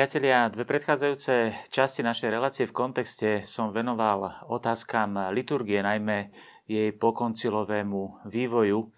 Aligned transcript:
Priatelia, 0.00 0.48
dve 0.48 0.64
predchádzajúce 0.64 1.68
časti 1.68 2.00
našej 2.00 2.32
relácie 2.32 2.64
v 2.64 2.72
kontexte 2.72 3.44
som 3.44 3.68
venoval 3.68 4.48
otázkam 4.48 5.28
liturgie, 5.28 5.84
najmä 5.84 6.32
jej 6.64 6.88
pokoncilovému 6.96 8.24
vývoju. 8.24 8.88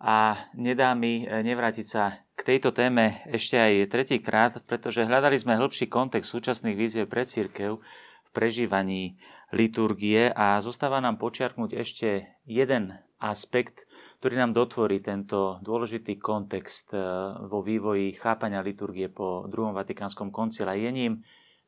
A 0.00 0.48
nedá 0.56 0.96
mi 0.96 1.28
nevrátiť 1.28 1.84
sa 1.84 2.24
k 2.32 2.40
tejto 2.40 2.72
téme 2.72 3.20
ešte 3.28 3.60
aj 3.60 3.92
tretíkrát, 3.92 4.56
pretože 4.64 5.04
hľadali 5.04 5.36
sme 5.36 5.60
hĺbší 5.60 5.92
kontext 5.92 6.32
súčasných 6.32 6.72
víziev 6.72 7.12
pre 7.12 7.28
církev 7.28 7.76
v 8.24 8.30
prežívaní 8.32 9.20
liturgie 9.52 10.32
a 10.32 10.56
zostáva 10.64 11.04
nám 11.04 11.20
počiarknúť 11.20 11.76
ešte 11.76 12.32
jeden 12.48 12.96
aspekt 13.20 13.84
ktorý 14.18 14.34
nám 14.40 14.52
dotvorí 14.56 15.04
tento 15.04 15.60
dôležitý 15.60 16.16
kontext 16.16 16.92
e, 16.92 17.00
vo 17.46 17.60
vývoji 17.60 18.16
chápania 18.16 18.64
liturgie 18.64 19.12
po 19.12 19.44
druhom 19.46 19.76
Vatikánskom 19.76 20.32
koncile. 20.32 20.76
Je 20.76 20.90
ním 20.90 21.12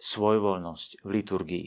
svojvoľnosť 0.01 1.05
v 1.05 1.09
liturgii. 1.11 1.67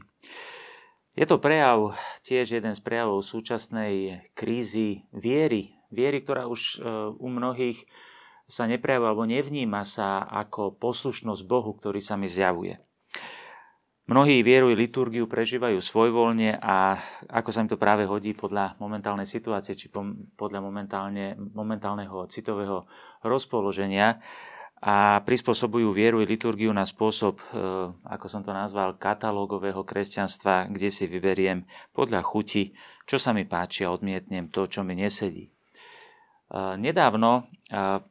Je 1.12 1.26
to 1.28 1.38
prejav, 1.44 1.94
tiež 2.24 2.56
jeden 2.60 2.72
z 2.72 2.82
prejavov 2.82 3.22
súčasnej 3.28 4.26
krízy 4.32 5.06
viery. 5.12 5.76
Viery, 5.92 6.24
ktorá 6.24 6.48
už 6.48 6.62
e, 6.62 6.76
u 7.16 7.28
mnohých 7.28 7.84
sa 8.52 8.68
neprejavuje 8.68 9.08
alebo 9.08 9.24
nevníma 9.28 9.88
sa 9.88 10.28
ako 10.28 10.76
poslušnosť 10.76 11.44
Bohu, 11.48 11.72
ktorý 11.72 12.04
sa 12.04 12.20
mi 12.20 12.28
zjavuje. 12.28 12.80
Mnohí 14.10 14.42
vierujú 14.42 14.74
liturgiu, 14.74 15.30
prežívajú 15.30 15.78
svojvoľne 15.78 16.58
a 16.58 16.98
ako 17.30 17.50
sa 17.54 17.62
im 17.62 17.70
to 17.70 17.78
práve 17.78 18.10
hodí 18.10 18.34
podľa 18.34 18.76
momentálnej 18.82 19.30
situácie 19.30 19.78
či 19.78 19.94
podľa 20.34 20.60
momentálne, 20.60 21.38
momentálneho 21.38 22.26
citového 22.26 22.90
rozpoloženia 23.22 24.18
a 24.82 25.22
prispôsobujú 25.22 25.94
vieru 25.94 26.26
i 26.26 26.26
liturgiu 26.26 26.74
na 26.74 26.90
spôsob, 26.90 27.38
e, 27.38 27.46
ako 27.94 28.26
som 28.26 28.42
to 28.42 28.50
nazval, 28.50 28.98
katalógového 28.98 29.86
kresťanstva, 29.86 30.74
kde 30.74 30.90
si 30.90 31.06
vyberiem 31.06 31.70
podľa 31.94 32.26
chuti, 32.26 32.74
čo 33.06 33.22
sa 33.22 33.30
mi 33.30 33.46
páči 33.46 33.86
a 33.86 33.94
odmietnem 33.94 34.50
to, 34.50 34.66
čo 34.66 34.82
mi 34.82 34.98
nesedí. 34.98 35.46
E, 35.46 35.52
nedávno, 36.82 37.46
e, 37.70 38.02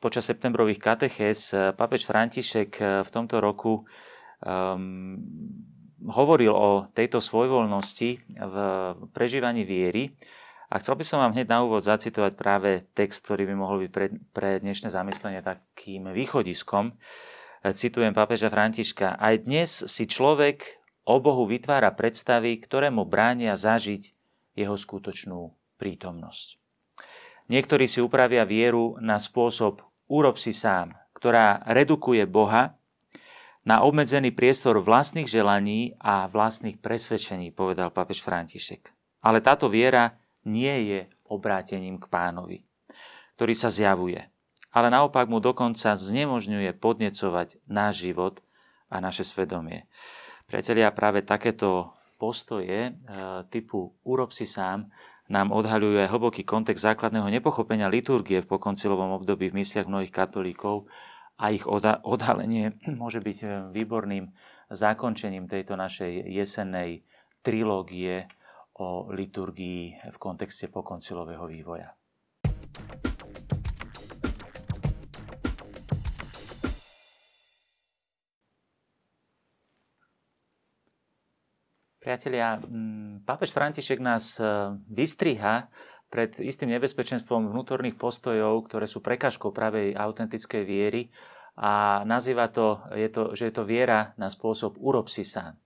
počas 0.00 0.24
septembrových 0.24 0.80
katechéz, 0.80 1.52
papež 1.76 2.08
František 2.08 3.04
v 3.04 3.10
tomto 3.12 3.40
roku 3.40 3.84
um, 4.44 5.18
hovoril 6.06 6.54
o 6.54 6.70
tejto 6.94 7.18
svojvoľnosti 7.18 8.10
v 8.38 8.56
prežívaní 9.10 9.66
viery 9.66 10.14
a 10.68 10.78
chcel 10.78 11.00
by 11.00 11.04
som 11.04 11.18
vám 11.18 11.34
hneď 11.34 11.48
na 11.48 11.64
úvod 11.64 11.82
zacitovať 11.82 12.32
práve 12.36 12.70
text, 12.92 13.24
ktorý 13.24 13.48
by 13.50 13.54
mohol 13.56 13.76
byť 13.86 13.90
pre, 13.90 14.06
pre 14.30 14.50
dnešné 14.60 14.92
zamyslenie 14.92 15.40
takým 15.40 16.12
východiskom. 16.12 16.94
Citujem 17.72 18.14
pápeža 18.14 18.52
Františka. 18.52 19.18
Aj 19.18 19.34
dnes 19.40 19.66
si 19.88 20.04
človek 20.06 20.78
o 21.08 21.18
Bohu 21.18 21.48
vytvára 21.48 21.90
predstavy, 21.90 22.60
ktoré 22.62 22.92
mu 22.92 23.08
bránia 23.08 23.58
zažiť 23.58 24.14
jeho 24.54 24.76
skutočnú 24.78 25.56
prítomnosť. 25.80 26.60
Niektorí 27.48 27.88
si 27.88 28.04
upravia 28.04 28.44
vieru 28.44 29.00
na 29.00 29.16
spôsob 29.16 29.82
urob 30.06 30.36
si 30.36 30.52
sám, 30.54 30.94
ktorá 31.16 31.64
redukuje 31.66 32.28
Boha 32.28 32.77
na 33.68 33.84
obmedzený 33.84 34.32
priestor 34.32 34.80
vlastných 34.80 35.28
želaní 35.28 35.92
a 36.00 36.24
vlastných 36.24 36.80
presvedčení, 36.80 37.52
povedal 37.52 37.92
papež 37.92 38.24
František. 38.24 38.96
Ale 39.20 39.44
táto 39.44 39.68
viera 39.68 40.16
nie 40.48 40.88
je 40.88 41.00
obrátením 41.28 42.00
k 42.00 42.08
pánovi, 42.08 42.64
ktorý 43.36 43.52
sa 43.52 43.68
zjavuje, 43.68 44.24
ale 44.72 44.88
naopak 44.88 45.28
mu 45.28 45.36
dokonca 45.44 45.92
znemožňuje 45.92 46.72
podnecovať 46.80 47.60
náš 47.68 48.08
život 48.08 48.40
a 48.88 49.04
naše 49.04 49.20
svedomie. 49.20 49.84
Priatelia, 50.48 50.88
práve 50.88 51.20
takéto 51.20 51.92
postoje 52.16 52.88
e, 52.88 52.90
typu 53.52 53.92
urob 54.00 54.32
si 54.32 54.48
sám 54.48 54.88
nám 55.28 55.52
odhaľujú 55.52 56.00
aj 56.00 56.08
hlboký 56.08 56.40
kontext 56.48 56.88
základného 56.88 57.28
nepochopenia 57.28 57.92
liturgie 57.92 58.40
v 58.40 58.48
pokoncilovom 58.48 59.12
období 59.20 59.52
v 59.52 59.60
mysliach 59.60 59.84
mnohých 59.84 60.08
katolíkov 60.08 60.88
a 61.38 61.54
ich 61.54 61.64
odhalenie 62.02 62.74
môže 63.00 63.22
byť 63.22 63.38
eh, 63.46 63.50
výborným 63.70 64.34
zakončením 64.68 65.48
tejto 65.48 65.78
našej 65.78 66.28
jesennej 66.28 67.06
trilógie 67.40 68.26
o 68.78 69.08
liturgii 69.10 70.10
v 70.10 70.16
kontexte 70.18 70.68
pokoncilového 70.68 71.46
vývoja. 71.46 71.94
Priatelia, 81.98 82.56
mm, 82.56 83.28
pápež 83.28 83.52
František 83.54 84.00
nás 84.02 84.42
eh, 84.42 84.74
vystriha 84.90 85.70
pred 86.08 86.32
istým 86.40 86.72
nebezpečenstvom 86.72 87.52
vnútorných 87.52 88.00
postojov, 88.00 88.64
ktoré 88.68 88.88
sú 88.88 89.04
prekažkou 89.04 89.52
pravej 89.52 89.92
autentickej 89.92 90.62
viery 90.64 91.12
a 91.58 92.02
nazýva 92.08 92.48
to, 92.48 92.80
je 92.96 93.08
to, 93.12 93.22
že 93.36 93.50
je 93.50 93.54
to 93.54 93.68
viera 93.68 94.16
na 94.16 94.32
spôsob 94.32 94.78
urob 94.80 95.12
si 95.12 95.26
sám. 95.26 95.58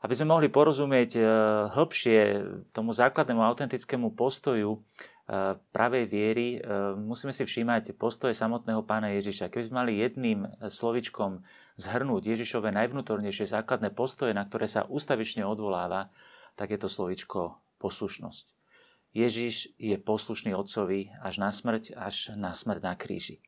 Aby 0.00 0.14
sme 0.14 0.38
mohli 0.38 0.48
porozumieť 0.52 1.18
e, 1.18 1.22
hĺbšie 1.72 2.18
tomu 2.70 2.94
základnému 2.94 3.42
autentickému 3.42 4.14
postoju 4.14 4.76
e, 4.76 4.80
pravej 5.74 6.04
viery, 6.06 6.46
e, 6.56 6.58
musíme 6.94 7.34
si 7.34 7.42
všímať 7.42 7.96
postoje 7.98 8.36
samotného 8.36 8.86
pána 8.86 9.10
Ježiša. 9.18 9.50
Keby 9.50 9.66
sme 9.66 9.76
mali 9.82 9.98
jedným 9.98 10.46
slovičkom 10.62 11.42
zhrnúť 11.80 12.22
Ježišové 12.22 12.70
najvnútornejšie 12.76 13.50
základné 13.50 13.90
postoje, 13.92 14.30
na 14.30 14.46
ktoré 14.46 14.70
sa 14.70 14.86
ustavične 14.86 15.42
odvoláva, 15.42 16.12
tak 16.54 16.72
je 16.72 16.78
to 16.78 16.88
slovičko 16.88 17.58
poslušnosť. 17.82 18.55
Ježiš 19.16 19.72
je 19.80 19.96
poslušný 19.96 20.52
otcovi 20.52 21.08
až 21.24 21.40
na 21.40 21.48
smrť, 21.48 21.96
až 21.96 22.36
na 22.36 22.52
smrť 22.52 22.80
na 22.84 22.92
kríži. 22.92 23.40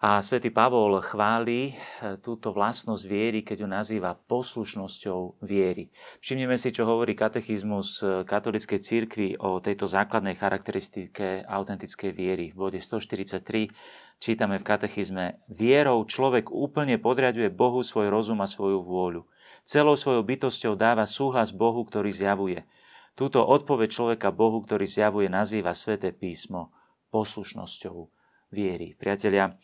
A 0.00 0.16
svätý 0.24 0.48
Pavol 0.48 0.96
chváli 1.04 1.76
e, 1.76 2.16
túto 2.24 2.56
vlastnosť 2.56 3.04
viery, 3.04 3.44
keď 3.44 3.56
ju 3.60 3.68
nazýva 3.68 4.16
poslušnosťou 4.16 5.44
viery. 5.44 5.92
Všimneme 6.24 6.56
si, 6.56 6.72
čo 6.72 6.88
hovorí 6.88 7.12
katechizmus 7.12 8.00
e, 8.00 8.24
katolíckej 8.24 8.80
cirkvi 8.80 9.28
o 9.36 9.60
tejto 9.60 9.84
základnej 9.84 10.40
charakteristike 10.40 11.44
autentickej 11.44 12.16
viery. 12.16 12.48
V 12.48 12.56
bode 12.56 12.80
143 12.80 13.68
čítame 14.16 14.56
v 14.56 14.64
katechizme 14.64 15.44
Vierou 15.52 16.00
človek 16.08 16.48
úplne 16.48 16.96
podriaduje 16.96 17.52
Bohu 17.52 17.84
svoj 17.84 18.08
rozum 18.08 18.40
a 18.40 18.48
svoju 18.48 18.80
vôľu. 18.80 19.28
Celou 19.68 20.00
svojou 20.00 20.24
bytosťou 20.24 20.80
dáva 20.80 21.04
súhlas 21.04 21.52
Bohu, 21.52 21.84
ktorý 21.84 22.08
zjavuje– 22.08 22.64
Túto 23.20 23.44
odpoveď 23.44 23.88
človeka 23.92 24.32
Bohu, 24.32 24.64
ktorý 24.64 24.88
zjavuje, 24.88 25.28
nazýva 25.28 25.76
Sveté 25.76 26.08
písmo 26.08 26.72
poslušnosťou 27.12 28.08
viery. 28.48 28.96
Priatelia, 28.96 29.60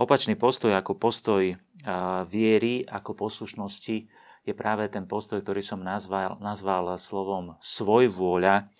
opačný 0.00 0.40
postoj 0.40 0.72
ako 0.72 0.96
postoj 0.96 1.60
viery, 2.32 2.80
ako 2.88 3.12
poslušnosti 3.12 3.96
je 4.48 4.54
práve 4.56 4.88
ten 4.88 5.04
postoj, 5.04 5.44
ktorý 5.44 5.60
som 5.60 5.84
nazval, 5.84 6.40
nazval 6.40 6.96
slovom 6.96 7.60
svojvôľa. 7.60 8.72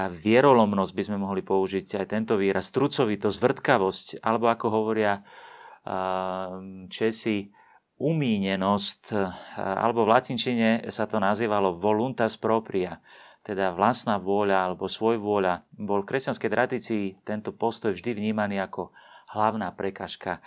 Vierolomnosť 0.00 0.92
by 0.96 1.02
sme 1.12 1.20
mohli 1.20 1.44
použiť 1.44 2.00
aj 2.00 2.06
tento 2.08 2.40
výraz, 2.40 2.72
trucovitosť, 2.72 3.36
vrtkavosť, 3.36 4.06
alebo 4.24 4.48
ako 4.48 4.66
hovoria 4.72 5.20
Česi, 6.88 7.52
umínenosť, 8.00 9.02
alebo 9.60 10.08
v 10.08 10.12
latinčine 10.16 10.88
sa 10.88 11.04
to 11.04 11.20
nazývalo 11.20 11.76
voluntas 11.76 12.40
propria, 12.40 12.96
teda 13.42 13.74
vlastná 13.74 14.22
vôľa 14.22 14.70
alebo 14.70 14.86
svoj 14.86 15.18
vôľa, 15.18 15.66
bol 15.74 16.06
v 16.06 16.08
kresťanskej 16.14 16.50
tradícii 16.50 17.04
tento 17.26 17.50
postoj 17.50 17.90
vždy 17.94 18.14
vnímaný 18.14 18.62
ako 18.62 18.94
hlavná 19.34 19.74
prekažka 19.74 20.38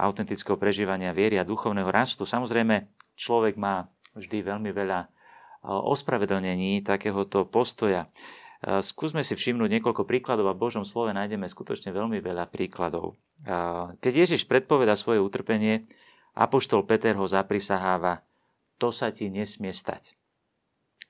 autentického 0.00 0.56
prežívania 0.56 1.12
viery 1.16 1.36
a 1.40 1.48
duchovného 1.48 1.88
rastu. 1.88 2.24
Samozrejme, 2.28 2.88
človek 3.16 3.60
má 3.60 3.88
vždy 4.16 4.44
veľmi 4.44 4.70
veľa 4.72 5.08
ospravedlnení 5.66 6.84
takéhoto 6.86 7.44
postoja. 7.48 8.08
Skúsme 8.62 9.20
si 9.20 9.36
všimnúť 9.36 9.68
niekoľko 9.78 10.08
príkladov 10.08 10.48
a 10.48 10.56
v 10.56 10.62
Božom 10.62 10.84
slove 10.88 11.12
nájdeme 11.12 11.44
skutočne 11.44 11.92
veľmi 11.92 12.22
veľa 12.24 12.48
príkladov. 12.48 13.18
Keď 14.00 14.12
Ježiš 14.24 14.48
predpoveda 14.48 14.96
svoje 14.96 15.20
utrpenie, 15.20 15.84
apoštol 16.32 16.88
Peter 16.88 17.12
ho 17.18 17.28
zaprisaháva, 17.28 18.24
to 18.80 18.88
sa 18.88 19.12
ti 19.12 19.28
nesmie 19.28 19.72
stať. 19.72 20.16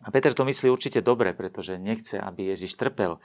A 0.05 0.13
Peter 0.13 0.37
to 0.37 0.45
myslí 0.45 0.69
určite 0.69 1.01
dobre, 1.01 1.33
pretože 1.33 1.81
nechce, 1.81 2.21
aby 2.21 2.53
Ježiš 2.53 2.77
trpel. 2.77 3.17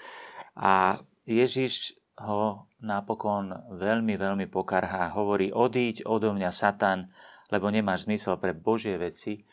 A 0.55 1.03
Ježiš 1.27 1.99
ho 2.21 2.69
napokon 2.79 3.51
veľmi, 3.75 4.15
veľmi 4.15 4.45
pokarhá. 4.47 5.11
Hovorí, 5.13 5.49
odíď 5.51 6.05
odo 6.05 6.31
mňa, 6.31 6.49
Satan, 6.53 7.11
lebo 7.51 7.67
nemáš 7.67 8.07
zmysel 8.07 8.39
pre 8.39 8.55
Božie 8.55 8.95
veci, 8.95 9.43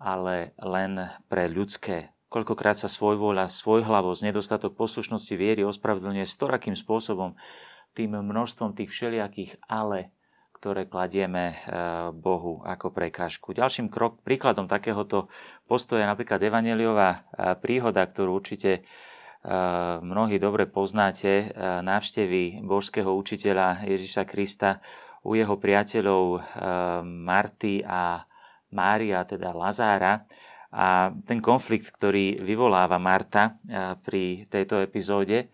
ale 0.00 0.56
len 0.58 1.10
pre 1.28 1.46
ľudské. 1.50 2.14
Koľkokrát 2.32 2.74
sa 2.74 2.90
svojvoľa, 2.90 3.46
svojhlavosť, 3.46 4.26
nedostatok 4.26 4.74
poslušnosti 4.74 5.34
viery 5.38 5.62
ospravedlňuje 5.62 6.26
storakým 6.26 6.74
spôsobom, 6.74 7.38
tým 7.94 8.18
množstvom 8.18 8.74
tých 8.74 8.90
všelijakých 8.90 9.62
ale, 9.70 10.10
ktoré 10.64 10.88
kladieme 10.88 11.60
Bohu 12.16 12.64
ako 12.64 12.88
prekážku. 12.88 13.52
Ďalším 13.52 13.92
krok, 13.92 14.24
príkladom 14.24 14.64
takéhoto 14.64 15.28
postoja 15.68 16.08
je 16.08 16.12
napríklad 16.16 16.40
Evangeliová 16.40 17.28
príhoda, 17.60 18.00
ktorú 18.00 18.40
určite 18.40 18.80
mnohí 20.00 20.40
dobre 20.40 20.64
poznáte, 20.64 21.52
návštevy 21.84 22.64
božského 22.64 23.12
učiteľa 23.12 23.84
Ježiša 23.84 24.24
Krista 24.24 24.80
u 25.20 25.36
jeho 25.36 25.52
priateľov 25.60 26.40
Marty 27.04 27.84
a 27.84 28.24
Mária, 28.72 29.20
teda 29.28 29.52
Lazára. 29.52 30.24
A 30.72 31.12
ten 31.28 31.44
konflikt, 31.44 31.92
ktorý 31.92 32.40
vyvoláva 32.40 32.96
Marta 32.96 33.60
pri 34.00 34.48
tejto 34.48 34.80
epizóde, 34.80 35.52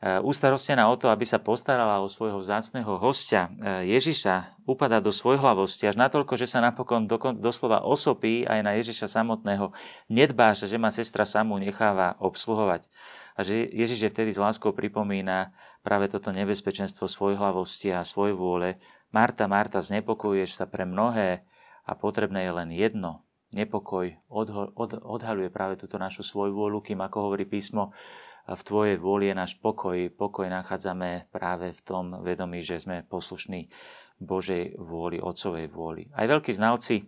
ústarostená 0.00 0.88
o 0.88 0.96
to, 0.96 1.12
aby 1.12 1.28
sa 1.28 1.36
postarala 1.36 2.00
o 2.00 2.08
svojho 2.08 2.40
vzácného 2.40 2.96
hostia 2.96 3.52
Ježiša, 3.84 4.64
upada 4.64 4.96
do 4.96 5.12
svojhlavosti 5.12 5.84
až 5.84 6.00
natoľko, 6.00 6.40
že 6.40 6.48
sa 6.48 6.64
napokon 6.64 7.04
doslova 7.36 7.84
osopí 7.84 8.48
aj 8.48 8.60
na 8.64 8.80
Ježiša 8.80 9.12
samotného. 9.12 9.76
Nedbá 10.08 10.56
sa, 10.56 10.64
že 10.64 10.80
ma 10.80 10.88
sestra 10.88 11.28
samú 11.28 11.60
necháva 11.60 12.16
obsluhovať. 12.16 12.88
A 13.36 13.44
že 13.44 13.68
Ježiš 13.68 14.08
je 14.08 14.12
vtedy 14.12 14.30
s 14.32 14.40
láskou 14.40 14.72
pripomína 14.72 15.52
práve 15.84 16.08
toto 16.08 16.32
nebezpečenstvo 16.32 17.04
svojhlavosti 17.04 17.92
a 17.92 18.00
svoj 18.00 18.32
vôle. 18.32 18.80
Marta, 19.12 19.48
Marta, 19.48 19.84
znepokojuješ 19.84 20.60
sa 20.60 20.64
pre 20.64 20.88
mnohé 20.88 21.44
a 21.84 21.92
potrebné 21.92 22.48
je 22.48 22.52
len 22.56 22.70
jedno. 22.72 23.24
Nepokoj 23.50 24.16
odho- 24.30 24.70
od- 24.78 25.02
odhaľuje 25.02 25.50
práve 25.50 25.74
túto 25.76 25.98
našu 25.98 26.22
svojvôľu, 26.22 26.84
kým 26.84 27.02
ako 27.02 27.28
hovorí 27.28 27.44
písmo, 27.44 27.90
v 28.50 28.62
Tvojej 28.66 28.96
vôli 28.98 29.30
je 29.30 29.38
náš 29.38 29.54
pokoj. 29.62 29.96
Pokoj 30.10 30.50
nachádzame 30.50 31.30
práve 31.30 31.70
v 31.70 31.80
tom 31.86 32.18
vedomí, 32.26 32.58
že 32.60 32.82
sme 32.82 33.06
poslušní 33.06 33.70
Božej 34.18 34.76
vôli, 34.76 35.22
Otcovej 35.22 35.70
vôli. 35.70 36.10
Aj 36.12 36.26
veľkí 36.26 36.50
znalci 36.50 37.06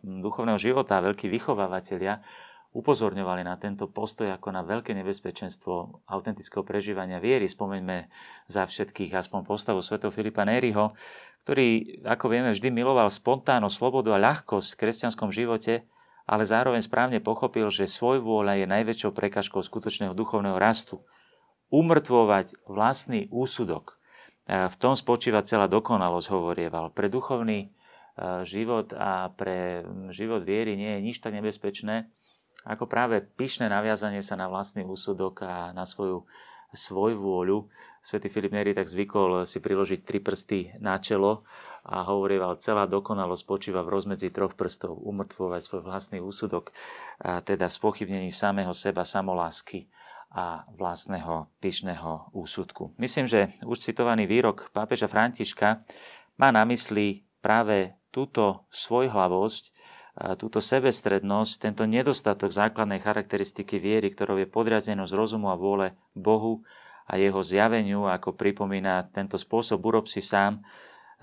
duchovného 0.00 0.56
života, 0.56 1.04
veľkí 1.04 1.28
vychovávateľia 1.28 2.24
upozorňovali 2.72 3.44
na 3.44 3.60
tento 3.60 3.84
postoj 3.84 4.32
ako 4.32 4.48
na 4.48 4.64
veľké 4.64 4.96
nebezpečenstvo 4.96 6.08
autentického 6.08 6.64
prežívania 6.64 7.20
viery. 7.20 7.44
Spomeňme 7.44 8.08
za 8.48 8.64
všetkých 8.64 9.12
aspoň 9.12 9.44
postavu 9.44 9.84
svätého 9.84 10.08
Filipa 10.08 10.48
Nériho, 10.48 10.96
ktorý, 11.44 12.00
ako 12.00 12.32
vieme, 12.32 12.48
vždy 12.56 12.72
miloval 12.72 13.12
spontánnosť, 13.12 13.76
slobodu 13.76 14.16
a 14.16 14.22
ľahkosť 14.24 14.72
v 14.72 14.80
kresťanskom 14.80 15.28
živote, 15.28 15.84
ale 16.26 16.46
zároveň 16.46 16.82
správne 16.82 17.18
pochopil, 17.18 17.68
že 17.68 17.90
svoj 17.90 18.22
vôľa 18.22 18.62
je 18.62 18.66
najväčšou 18.70 19.10
prekažkou 19.10 19.60
skutočného 19.62 20.14
duchovného 20.14 20.58
rastu. 20.58 21.02
Umrtvovať 21.72 22.68
vlastný 22.68 23.32
úsudok. 23.32 23.96
E, 24.44 24.68
v 24.68 24.76
tom 24.76 24.92
spočíva 24.92 25.42
celá 25.42 25.66
dokonalosť, 25.66 26.28
hovorieval. 26.30 26.92
Pre 26.92 27.08
duchovný 27.08 27.58
e, 27.64 27.68
život 28.44 28.92
a 28.92 29.32
pre 29.32 29.82
život 30.12 30.44
viery 30.44 30.76
nie 30.76 31.00
je 31.00 31.04
nič 31.04 31.16
tak 31.18 31.32
nebezpečné, 31.32 32.12
ako 32.62 32.86
práve 32.86 33.24
pyšné 33.24 33.66
naviazanie 33.66 34.22
sa 34.22 34.38
na 34.38 34.46
vlastný 34.46 34.86
úsudok 34.86 35.42
a 35.42 35.54
na 35.74 35.82
svoju 35.82 36.28
svoj 36.72 37.14
vôľu. 37.16 37.68
Svetý 38.02 38.26
Filip 38.26 38.50
Neri 38.50 38.74
tak 38.74 38.90
zvykol 38.90 39.46
si 39.46 39.62
priložiť 39.62 40.02
tri 40.02 40.18
prsty 40.18 40.82
na 40.82 40.98
čelo 40.98 41.46
a 41.86 42.02
hovorieval, 42.02 42.58
celá 42.58 42.86
dokonalosť 42.90 43.42
spočíva 43.46 43.86
v 43.86 43.94
rozmedzi 43.94 44.34
troch 44.34 44.58
prstov, 44.58 44.98
umrtvovať 45.02 45.60
svoj 45.62 45.82
vlastný 45.86 46.18
úsudok, 46.18 46.74
teda 47.22 47.66
v 47.70 47.76
spochybnení 47.78 48.30
samého 48.34 48.74
seba, 48.74 49.06
samolásky 49.06 49.86
a 50.34 50.66
vlastného 50.74 51.50
pyšného 51.62 52.34
úsudku. 52.34 52.94
Myslím, 52.98 53.30
že 53.30 53.54
už 53.66 53.82
citovaný 53.82 54.26
výrok 54.26 54.70
pápeža 54.74 55.06
Františka 55.06 55.82
má 56.38 56.48
na 56.50 56.62
mysli 56.66 57.26
práve 57.42 57.98
túto 58.14 58.66
svojhlavosť, 58.70 59.74
túto 60.12 60.60
sebestrednosť, 60.60 61.52
tento 61.56 61.88
nedostatok 61.88 62.52
základnej 62.52 63.00
charakteristiky 63.00 63.80
viery, 63.80 64.12
ktorou 64.12 64.36
je 64.36 64.44
podriadenosť 64.44 65.12
rozumu 65.16 65.48
a 65.48 65.56
vôle 65.56 65.96
Bohu 66.12 66.60
a 67.08 67.16
jeho 67.16 67.40
zjaveniu, 67.40 68.04
ako 68.04 68.36
pripomína 68.36 69.08
tento 69.08 69.40
spôsob, 69.40 69.80
urob 69.80 70.06
si 70.06 70.20
sám, 70.20 70.60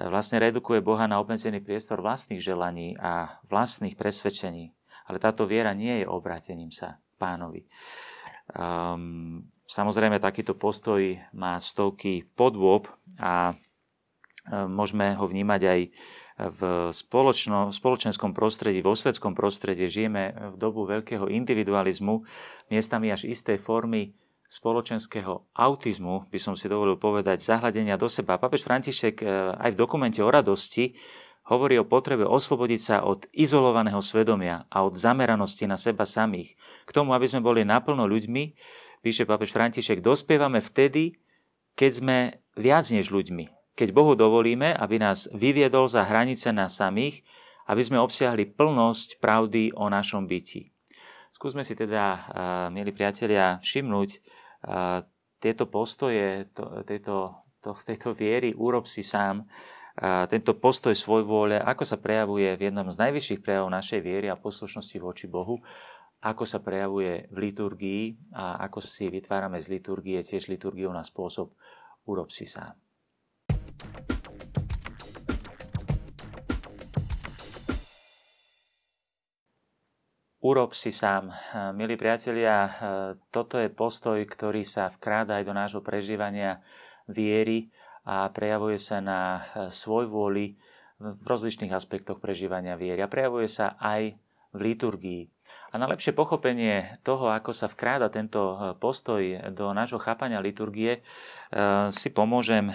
vlastne 0.07 0.39
redukuje 0.39 0.81
Boha 0.81 1.05
na 1.05 1.19
obmedzený 1.21 1.59
priestor 1.59 1.99
vlastných 1.99 2.39
želaní 2.39 2.95
a 2.95 3.37
vlastných 3.45 3.99
presvedčení. 3.99 4.71
Ale 5.05 5.17
táto 5.19 5.45
viera 5.45 5.73
nie 5.75 6.01
je 6.01 6.05
obratením 6.07 6.71
sa 6.71 7.01
pánovi. 7.19 7.65
Um, 8.55 9.45
samozrejme, 9.67 10.17
takýto 10.17 10.55
postoj 10.55 11.01
má 11.35 11.59
stovky 11.59 12.25
podôb 12.33 12.87
a 13.19 13.53
um, 13.53 14.69
môžeme 14.71 15.13
ho 15.13 15.25
vnímať 15.27 15.61
aj 15.65 15.79
v 16.39 16.89
spoločno, 16.95 17.75
spoločenskom 17.75 18.31
prostredí, 18.31 18.79
vo 18.79 18.95
svetskom 18.95 19.35
prostredí. 19.35 19.91
Žijeme 19.91 20.55
v 20.55 20.55
dobu 20.55 20.87
veľkého 20.87 21.27
individualizmu, 21.27 22.23
miestami 22.71 23.11
až 23.11 23.27
isté 23.27 23.59
formy 23.59 24.15
spoločenského 24.49 25.45
autizmu, 25.53 26.25
by 26.31 26.39
som 26.41 26.57
si 26.57 26.65
dovolil 26.65 26.97
povedať, 26.97 27.43
zahľadenia 27.43 28.01
do 28.01 28.09
seba. 28.09 28.41
Papež 28.41 28.65
František 28.65 29.21
e, 29.21 29.25
aj 29.53 29.77
v 29.77 29.79
dokumente 29.79 30.25
o 30.25 30.31
radosti 30.31 30.97
hovorí 31.45 31.77
o 31.77 31.85
potrebe 31.85 32.25
oslobodiť 32.25 32.81
sa 32.81 32.95
od 33.05 33.29
izolovaného 33.29 34.01
svedomia 34.01 34.65
a 34.73 34.81
od 34.81 34.97
zameranosti 34.97 35.69
na 35.69 35.77
seba 35.77 36.07
samých. 36.07 36.57
K 36.89 36.91
tomu, 36.95 37.13
aby 37.13 37.29
sme 37.29 37.45
boli 37.45 37.61
naplno 37.61 38.09
ľuďmi, 38.09 38.43
píše 39.05 39.29
papež 39.29 39.53
František, 39.53 40.01
dospievame 40.01 40.65
vtedy, 40.65 41.21
keď 41.77 41.91
sme 41.93 42.17
viac 42.57 42.89
než 42.89 43.13
ľuďmi. 43.13 43.58
Keď 43.79 43.95
Bohu 43.95 44.11
dovolíme, 44.11 44.75
aby 44.75 44.99
nás 44.99 45.31
vyviedol 45.31 45.87
za 45.87 46.03
hranice 46.03 46.51
nás 46.51 46.75
samých, 46.75 47.23
aby 47.71 47.79
sme 47.79 48.03
obsiahli 48.03 48.51
plnosť 48.51 49.23
pravdy 49.23 49.71
o 49.71 49.87
našom 49.87 50.27
byti. 50.27 50.67
Skúsme 51.31 51.63
si 51.63 51.79
teda, 51.79 52.03
e, 52.11 52.19
milí 52.75 52.91
priatelia, 52.91 53.55
všimnúť, 53.63 54.19
tieto 55.39 55.71
postoje, 55.71 56.51
to, 56.51 56.83
tejto, 56.83 57.31
to, 57.63 57.71
tejto 57.87 58.11
viery, 58.11 58.51
urob 58.51 58.83
si 58.83 58.99
sám, 58.99 59.47
tento 60.27 60.55
postoj 60.55 60.95
svoj 60.95 61.27
vôle, 61.27 61.55
ako 61.59 61.83
sa 61.83 61.99
prejavuje 61.99 62.55
v 62.55 62.71
jednom 62.71 62.87
z 62.87 62.99
najvyšších 62.99 63.43
prejavov 63.43 63.71
našej 63.71 63.99
viery 63.99 64.27
a 64.31 64.39
poslušnosti 64.39 64.99
voči 64.99 65.27
Bohu, 65.27 65.59
ako 66.19 66.43
sa 66.43 66.59
prejavuje 66.59 67.27
v 67.31 67.37
liturgii 67.39 68.03
a 68.35 68.63
ako 68.63 68.79
si 68.83 69.07
vytvárame 69.07 69.59
z 69.59 69.79
liturgie 69.79 70.19
tiež 70.23 70.51
liturgiu 70.51 70.91
na 70.91 71.03
spôsob 71.03 71.51
urob 72.07 72.31
si 72.31 72.47
sám. 72.47 72.75
Urob 80.49 80.73
si 80.73 80.89
sám. 80.89 81.29
Milí 81.77 81.93
priatelia, 81.93 82.73
toto 83.29 83.61
je 83.61 83.69
postoj, 83.69 84.17
ktorý 84.25 84.65
sa 84.65 84.89
vkráda 84.89 85.37
aj 85.37 85.45
do 85.45 85.53
nášho 85.53 85.81
prežívania 85.85 86.65
viery 87.05 87.69
a 88.01 88.25
prejavuje 88.33 88.81
sa 88.81 88.97
na 88.97 89.45
svoj 89.69 90.09
vôli 90.09 90.57
v 90.97 91.21
rozličných 91.21 91.69
aspektoch 91.69 92.17
prežívania 92.17 92.73
viery 92.81 92.97
a 92.97 93.05
prejavuje 93.05 93.45
sa 93.45 93.77
aj 93.77 94.17
v 94.49 94.59
liturgii. 94.73 95.29
A 95.69 95.77
na 95.77 95.85
lepšie 95.85 96.17
pochopenie 96.17 96.97
toho, 97.05 97.29
ako 97.29 97.53
sa 97.53 97.69
vkráda 97.69 98.09
tento 98.09 98.57
postoj 98.81 99.21
do 99.53 99.69
nášho 99.69 100.01
chápania 100.01 100.41
liturgie, 100.41 101.05
si 101.93 102.09
pomôžem 102.09 102.73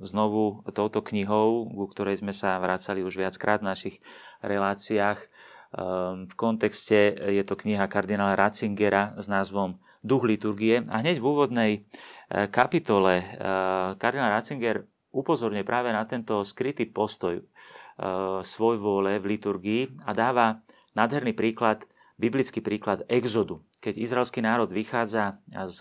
znovu 0.00 0.64
touto 0.72 1.04
knihou, 1.04 1.68
ku 1.68 1.92
ktorej 1.92 2.24
sme 2.24 2.32
sa 2.32 2.56
vracali 2.56 3.04
už 3.04 3.20
viackrát 3.20 3.60
v 3.60 3.68
našich 3.68 3.96
reláciách 4.40 5.35
v 6.26 6.34
kontexte 6.38 7.16
je 7.30 7.42
to 7.42 7.58
kniha 7.58 7.90
kardinála 7.90 8.38
Ratzingera 8.38 9.18
s 9.18 9.26
názvom 9.26 9.76
Duch 10.06 10.22
liturgie 10.22 10.86
a 10.86 11.02
hneď 11.02 11.18
v 11.18 11.26
úvodnej 11.26 11.72
e, 11.74 11.80
kapitole 12.46 13.14
e, 13.18 13.24
kardinál 13.98 14.38
Ratzinger 14.38 14.86
upozorňuje 15.10 15.66
práve 15.66 15.90
na 15.90 16.06
tento 16.06 16.46
skrytý 16.46 16.86
postoj 16.86 17.42
e, 17.42 17.44
svoj 18.46 18.78
vôle 18.78 19.18
v 19.18 19.34
liturgii 19.34 19.82
a 20.06 20.14
dáva 20.14 20.62
nádherný 20.94 21.34
príklad, 21.34 21.82
biblický 22.22 22.62
príklad 22.62 23.02
exodu. 23.10 23.58
Keď 23.82 23.98
izraelský 23.98 24.40
národ 24.46 24.70
vychádza 24.70 25.42
z 25.50 25.78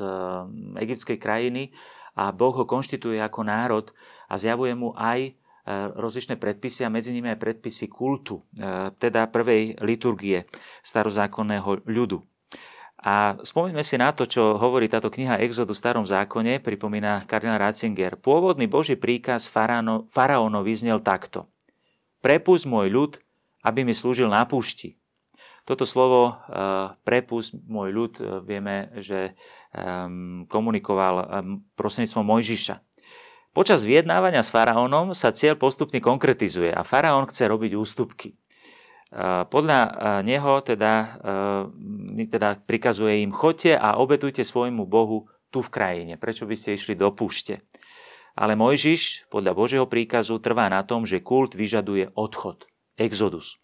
egyptskej 0.81 1.21
krajiny 1.21 1.71
a 2.17 2.33
Boh 2.33 2.51
ho 2.57 2.65
konštituje 2.65 3.21
ako 3.21 3.45
národ 3.45 3.93
a 4.25 4.35
zjavuje 4.41 4.73
mu 4.73 4.91
aj 4.97 5.31
E, 5.31 5.44
rozličné 5.97 6.37
predpisy 6.37 6.85
a 6.85 6.93
medzi 6.93 7.09
nimi 7.09 7.33
aj 7.33 7.41
predpisy 7.41 7.89
kultu, 7.89 8.45
e, 8.53 8.93
teda 9.01 9.25
prvej 9.33 9.81
liturgie 9.81 10.45
starozákonného 10.85 11.89
ľudu. 11.89 12.21
A 13.05 13.37
spomeňme 13.41 13.85
si 13.85 13.97
na 14.01 14.13
to, 14.13 14.25
čo 14.25 14.57
hovorí 14.57 14.89
táto 14.89 15.13
kniha 15.13 15.41
Exodu 15.41 15.73
v 15.73 15.81
starom 15.81 16.05
zákone, 16.09 16.57
pripomína 16.61 17.25
kardinál 17.29 17.61
Ratzinger. 17.61 18.17
Pôvodný 18.17 18.65
Boží 18.65 18.97
príkaz 18.97 19.45
faraóno, 19.45 20.09
faraónovi 20.09 20.73
znel 20.73 21.01
takto. 21.01 21.45
Prepust 22.21 22.65
môj 22.65 22.89
ľud, 22.89 23.11
aby 23.61 23.85
mi 23.85 23.93
slúžil 23.93 24.25
na 24.25 24.45
púšti. 24.45 24.97
Toto 25.65 25.85
slovo 25.85 26.29
e, 26.29 26.33
prepust 27.05 27.57
môj 27.65 27.89
ľud 27.89 28.13
vieme, 28.45 28.93
že 29.01 29.33
komunikoval 30.47 31.15
prostredníctvom 31.75 32.23
Mojžiša. 32.23 32.75
Počas 33.55 33.87
vyjednávania 33.87 34.43
s 34.43 34.51
faraónom 34.51 35.15
sa 35.15 35.31
cieľ 35.31 35.55
postupne 35.55 36.03
konkretizuje 36.03 36.75
a 36.75 36.83
faraón 36.83 37.23
chce 37.23 37.47
robiť 37.47 37.71
ústupky. 37.79 38.35
Podľa 39.47 39.79
neho 40.27 40.59
teda, 40.59 41.23
teda 42.27 42.59
prikazuje 42.67 43.23
im, 43.23 43.31
chodte 43.31 43.71
a 43.71 43.95
obetujte 43.95 44.43
svojmu 44.43 44.83
Bohu 44.83 45.31
tu 45.55 45.63
v 45.63 45.71
krajine. 45.71 46.19
Prečo 46.19 46.43
by 46.43 46.51
ste 46.59 46.75
išli 46.75 46.99
do 46.99 47.15
púšte? 47.15 47.63
Ale 48.35 48.59
Mojžiš 48.59 49.31
podľa 49.31 49.55
Božieho 49.55 49.87
príkazu 49.87 50.35
trvá 50.43 50.67
na 50.67 50.83
tom, 50.83 51.07
že 51.07 51.23
kult 51.23 51.55
vyžaduje 51.55 52.11
odchod, 52.11 52.67
exodus. 52.99 53.63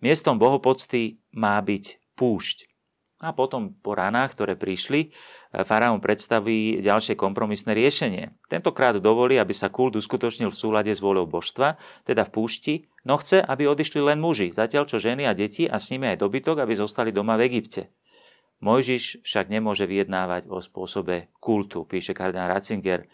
Miestom 0.00 0.40
bohopocty 0.40 1.20
má 1.36 1.60
byť 1.60 2.16
púšť. 2.16 2.77
A 3.18 3.34
potom 3.34 3.74
po 3.74 3.98
ranách, 3.98 4.38
ktoré 4.38 4.54
prišli, 4.54 5.10
faraón 5.50 5.98
predstaví 5.98 6.78
ďalšie 6.78 7.18
kompromisné 7.18 7.74
riešenie. 7.74 8.30
Tentokrát 8.46 8.94
dovolí, 9.02 9.34
aby 9.42 9.50
sa 9.50 9.66
kult 9.72 9.98
uskutočnil 9.98 10.54
v 10.54 10.60
súlade 10.60 10.94
s 10.94 11.02
vôľou 11.02 11.26
božstva, 11.26 11.82
teda 12.06 12.22
v 12.22 12.30
púšti, 12.30 12.74
no 13.02 13.18
chce, 13.18 13.42
aby 13.42 13.66
odišli 13.66 13.98
len 13.98 14.22
muži, 14.22 14.54
zatiaľ 14.54 14.86
čo 14.86 15.02
ženy 15.02 15.26
a 15.26 15.34
deti 15.34 15.66
a 15.66 15.82
s 15.82 15.90
nimi 15.90 16.14
aj 16.14 16.22
dobytok, 16.22 16.62
aby 16.62 16.78
zostali 16.78 17.10
doma 17.10 17.34
v 17.34 17.50
Egypte. 17.50 17.90
Mojžiš 18.62 19.22
však 19.26 19.50
nemôže 19.50 19.86
vyjednávať 19.86 20.50
o 20.50 20.62
spôsobe 20.62 21.30
kultu, 21.42 21.86
píše 21.86 22.14
kardinál 22.14 22.54
Ratzinger. 22.54 23.06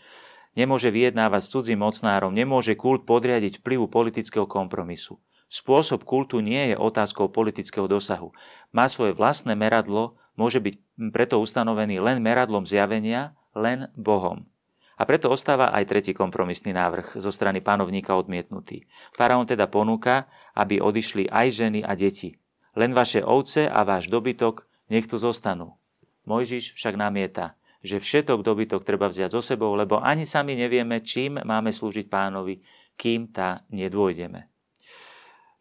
Nemôže 0.57 0.89
vyjednávať 0.93 1.43
s 1.45 1.53
cudzím 1.53 1.85
mocnárom, 1.85 2.33
nemôže 2.33 2.77
kult 2.77 3.09
podriadiť 3.09 3.61
vplyvu 3.61 3.89
politického 3.89 4.45
kompromisu. 4.49 5.21
Spôsob 5.55 6.03
kultu 6.03 6.43
nie 6.43 6.75
je 6.75 6.77
otázkou 6.77 7.31
politického 7.31 7.87
dosahu. 7.87 8.35
Má 8.75 8.91
svoje 8.91 9.15
vlastné 9.15 9.55
meradlo, 9.55 10.19
môže 10.35 10.59
byť 10.59 10.75
preto 11.15 11.39
ustanovený 11.39 12.03
len 12.03 12.19
meradlom 12.19 12.67
zjavenia, 12.67 13.39
len 13.55 13.87
Bohom. 13.95 14.51
A 14.99 15.07
preto 15.07 15.31
ostáva 15.31 15.71
aj 15.71 15.87
tretí 15.87 16.11
kompromisný 16.11 16.75
návrh 16.75 17.23
zo 17.23 17.31
strany 17.31 17.63
pánovníka 17.63 18.19
odmietnutý. 18.19 18.91
Faraón 19.15 19.47
teda 19.47 19.71
ponúka, 19.71 20.27
aby 20.59 20.83
odišli 20.83 21.31
aj 21.31 21.47
ženy 21.55 21.87
a 21.87 21.95
deti. 21.95 22.35
Len 22.75 22.91
vaše 22.91 23.23
ovce 23.23 23.71
a 23.71 23.87
váš 23.87 24.11
dobytok 24.11 24.67
nech 24.91 25.07
tu 25.07 25.23
zostanú. 25.23 25.79
Mojžiš 26.27 26.75
však 26.75 26.99
namieta, 26.99 27.55
že 27.79 28.03
všetok 28.03 28.43
dobytok 28.43 28.83
treba 28.83 29.07
vziať 29.07 29.31
so 29.31 29.39
sebou, 29.39 29.71
lebo 29.79 30.03
ani 30.03 30.27
sami 30.27 30.59
nevieme, 30.59 30.99
čím 30.99 31.39
máme 31.39 31.71
slúžiť 31.71 32.11
pánovi, 32.11 32.59
kým 32.99 33.31
tá 33.31 33.63
nedôjdeme. 33.71 34.54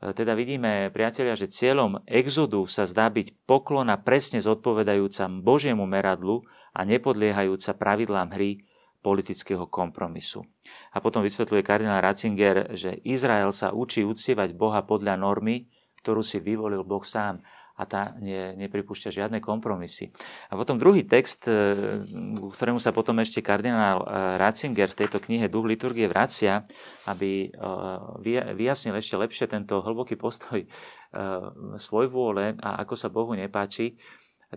E, 0.03 0.11
teda 0.11 0.35
vidíme, 0.35 0.91
priatelia, 0.91 1.39
že 1.39 1.47
cieľom 1.47 2.03
exodu 2.03 2.59
sa 2.67 2.83
zdá 2.83 3.07
byť 3.07 3.47
poklona 3.47 3.95
presne 4.03 4.43
zodpovedajúca 4.43 5.31
Božiemu 5.39 5.87
meradlu 5.87 6.43
a 6.75 6.83
nepodliehajúca 6.83 7.71
pravidlám 7.79 8.35
hry 8.35 8.59
politického 8.99 9.67
kompromisu. 9.67 10.43
A 10.91 10.99
potom 10.99 11.23
vysvetľuje 11.23 11.63
kardinál 11.63 12.03
Ratzinger, 12.03 12.75
že 12.75 12.99
Izrael 13.03 13.51
sa 13.55 13.71
učí 13.71 14.03
uctievať 14.03 14.55
Boha 14.55 14.83
podľa 14.83 15.19
normy, 15.19 15.71
ktorú 16.03 16.19
si 16.19 16.39
vyvolil 16.43 16.83
Boh 16.83 17.03
sám 17.03 17.39
a 17.73 17.83
tá 17.89 18.13
ne, 18.21 18.53
nepripúšťa 18.53 19.09
žiadne 19.09 19.41
kompromisy. 19.41 20.13
A 20.49 20.53
potom 20.53 20.77
druhý 20.77 21.01
text, 21.09 21.49
e, 21.49 22.05
k 22.05 22.51
ktorému 22.53 22.77
sa 22.77 22.93
potom 22.93 23.17
ešte 23.17 23.41
kardinál 23.41 24.05
e, 24.05 24.07
Ratzinger 24.37 24.93
v 24.93 24.99
tejto 25.05 25.17
knihe 25.17 25.49
Duch 25.49 25.65
liturgie 25.65 26.05
vracia, 26.05 26.69
aby 27.09 27.49
e, 27.49 27.57
vyjasnil 28.53 28.93
ešte 28.93 29.17
lepšie 29.17 29.45
tento 29.49 29.81
hlboký 29.81 30.17
postoj 30.17 30.65
svoj 31.77 32.09
vôle 32.09 32.57
a 32.57 32.81
ako 32.81 32.97
sa 32.97 33.05
Bohu 33.05 33.37
nepáči, 33.37 34.01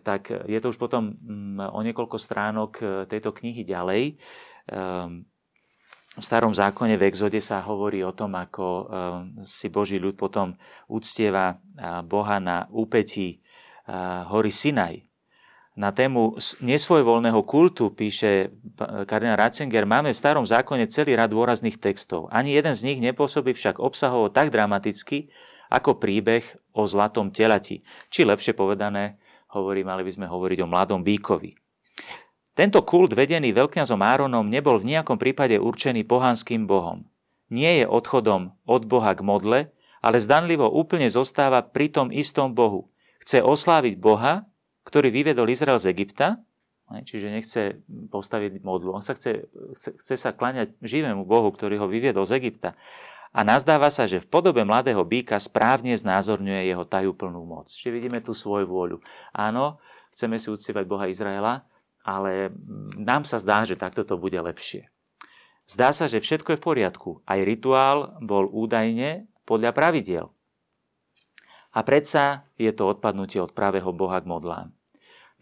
tak 0.00 0.32
je 0.32 0.56
to 0.56 0.72
už 0.72 0.80
potom 0.80 1.12
mm, 1.12 1.68
o 1.68 1.84
niekoľko 1.84 2.16
stránok 2.16 2.72
tejto 3.12 3.36
knihy 3.36 3.60
ďalej. 3.60 4.16
Ehm, 6.16 6.20
v 6.20 6.24
starom 6.24 6.56
zákone 6.56 6.96
v 6.96 7.12
exode 7.12 7.38
sa 7.44 7.60
hovorí 7.60 8.00
o 8.00 8.16
tom, 8.16 8.32
ako 8.32 8.64
eh, 8.64 8.84
si 9.44 9.68
Boží 9.68 10.00
ľud 10.00 10.16
potom 10.16 10.56
uctieva 10.88 11.60
Boha 12.08 12.40
na 12.40 12.64
úpetí 12.72 13.44
hory 14.32 14.50
Sinaj. 14.50 15.06
Na 15.76 15.92
tému 15.92 16.40
nesvojvoľného 16.64 17.44
kultu, 17.44 17.92
píše 17.92 18.48
kardinál 19.04 19.36
Ratzinger, 19.36 19.84
máme 19.84 20.10
v 20.10 20.16
starom 20.16 20.48
zákone 20.48 20.88
celý 20.88 21.14
rad 21.14 21.28
dôrazných 21.28 21.76
textov. 21.76 22.32
Ani 22.32 22.56
jeden 22.56 22.72
z 22.72 22.82
nich 22.82 22.98
nepôsobí 23.04 23.52
však 23.52 23.76
obsahovo 23.76 24.32
tak 24.32 24.48
dramaticky, 24.48 25.28
ako 25.68 26.00
príbeh 26.00 26.48
o 26.72 26.88
zlatom 26.88 27.28
telati. 27.28 27.84
Či 28.08 28.24
lepšie 28.24 28.56
povedané, 28.56 29.20
hovorí, 29.52 29.84
mali 29.84 30.00
by 30.00 30.12
sme 30.16 30.26
hovoriť 30.26 30.58
o 30.64 30.70
mladom 30.70 31.04
bíkovi. 31.04 31.65
Tento 32.56 32.80
kult 32.80 33.12
vedený 33.12 33.52
veľkňazom 33.52 34.00
Áronom 34.00 34.48
nebol 34.48 34.80
v 34.80 34.96
nejakom 34.96 35.20
prípade 35.20 35.60
určený 35.60 36.08
pohanským 36.08 36.64
bohom. 36.64 37.04
Nie 37.52 37.84
je 37.84 37.86
odchodom 37.86 38.56
od 38.64 38.88
Boha 38.88 39.12
k 39.12 39.20
modle, 39.20 39.58
ale 40.00 40.16
zdanlivo 40.16 40.64
úplne 40.64 41.12
zostáva 41.12 41.60
pri 41.60 41.92
tom 41.92 42.08
istom 42.08 42.56
Bohu. 42.56 42.88
Chce 43.20 43.44
osláviť 43.44 44.00
Boha, 44.00 44.48
ktorý 44.88 45.12
vyvedol 45.12 45.52
Izrael 45.52 45.76
z 45.76 45.92
Egypta, 45.92 46.40
čiže 47.04 47.28
nechce 47.28 47.60
postaviť 48.08 48.64
modlu. 48.64 48.96
On 48.96 49.04
sa 49.04 49.12
chce, 49.12 49.52
chce, 49.76 49.90
chce 50.00 50.14
sa 50.16 50.32
kláňať 50.32 50.72
živému 50.80 51.28
Bohu, 51.28 51.52
ktorý 51.52 51.76
ho 51.76 51.90
vyviedol 51.90 52.24
z 52.24 52.40
Egypta. 52.40 52.72
A 53.36 53.44
nazdáva 53.44 53.92
sa, 53.92 54.08
že 54.08 54.24
v 54.24 54.30
podobe 54.32 54.64
mladého 54.64 55.04
býka 55.04 55.36
správne 55.36 55.92
znázorňuje 55.92 56.72
jeho 56.72 56.88
tajúplnú 56.88 57.44
moc. 57.44 57.68
Čiže 57.68 57.92
vidíme 57.92 58.24
tu 58.24 58.32
svoju 58.32 58.64
vôľu. 58.64 58.98
Áno, 59.36 59.76
chceme 60.16 60.40
si 60.40 60.48
uctievať 60.48 60.88
Boha 60.88 61.04
Izraela, 61.10 61.68
ale 62.06 62.54
nám 62.94 63.26
sa 63.26 63.42
zdá, 63.42 63.66
že 63.66 63.74
takto 63.74 64.06
to 64.06 64.14
bude 64.14 64.38
lepšie. 64.38 64.86
Zdá 65.66 65.90
sa, 65.90 66.06
že 66.06 66.22
všetko 66.22 66.54
je 66.54 66.58
v 66.62 66.66
poriadku. 66.66 67.10
Aj 67.26 67.42
rituál 67.42 68.14
bol 68.22 68.46
údajne 68.46 69.26
podľa 69.42 69.74
pravidiel. 69.74 70.26
A 71.74 71.82
predsa 71.82 72.46
je 72.54 72.70
to 72.70 72.86
odpadnutie 72.86 73.42
od 73.42 73.50
pravého 73.50 73.90
Boha 73.90 74.22
k 74.22 74.30
modlám. 74.30 74.70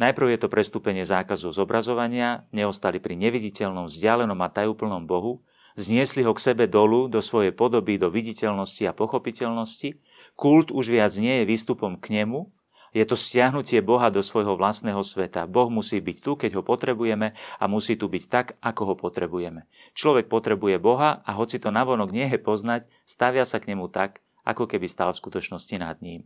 Najprv 0.00 0.34
je 0.34 0.38
to 0.40 0.48
prestúpenie 0.50 1.06
zákazu 1.06 1.54
zobrazovania, 1.54 2.48
neostali 2.50 2.98
pri 2.98 3.14
neviditeľnom, 3.14 3.86
vzdialenom 3.86 4.40
a 4.42 4.50
tajúplnom 4.50 5.06
Bohu, 5.06 5.44
zniesli 5.78 6.26
ho 6.26 6.34
k 6.34 6.42
sebe 6.50 6.64
dolu 6.66 7.06
do 7.06 7.22
svojej 7.22 7.54
podoby, 7.54 7.94
do 8.00 8.10
viditeľnosti 8.10 8.82
a 8.90 8.96
pochopiteľnosti, 8.96 9.94
kult 10.34 10.74
už 10.74 10.90
viac 10.90 11.14
nie 11.14 11.44
je 11.44 11.44
výstupom 11.46 11.94
k 12.02 12.10
nemu, 12.22 12.50
je 12.94 13.02
to 13.02 13.18
stiahnutie 13.18 13.82
Boha 13.82 14.06
do 14.06 14.22
svojho 14.22 14.54
vlastného 14.54 15.02
sveta. 15.02 15.50
Boh 15.50 15.66
musí 15.66 15.98
byť 15.98 16.16
tu, 16.22 16.38
keď 16.38 16.56
ho 16.56 16.62
potrebujeme 16.62 17.34
a 17.34 17.64
musí 17.66 17.98
tu 17.98 18.06
byť 18.06 18.24
tak, 18.30 18.46
ako 18.62 18.82
ho 18.86 18.94
potrebujeme. 18.94 19.66
Človek 19.98 20.30
potrebuje 20.30 20.78
Boha 20.78 21.18
a 21.26 21.30
hoci 21.34 21.58
to 21.58 21.74
navonok 21.74 22.14
nie 22.14 22.30
je 22.30 22.38
poznať, 22.38 22.86
stavia 23.02 23.42
sa 23.42 23.58
k 23.58 23.74
nemu 23.74 23.90
tak, 23.90 24.22
ako 24.46 24.70
keby 24.70 24.86
stal 24.86 25.10
v 25.10 25.18
skutočnosti 25.18 25.74
nad 25.74 25.98
ním. 25.98 26.22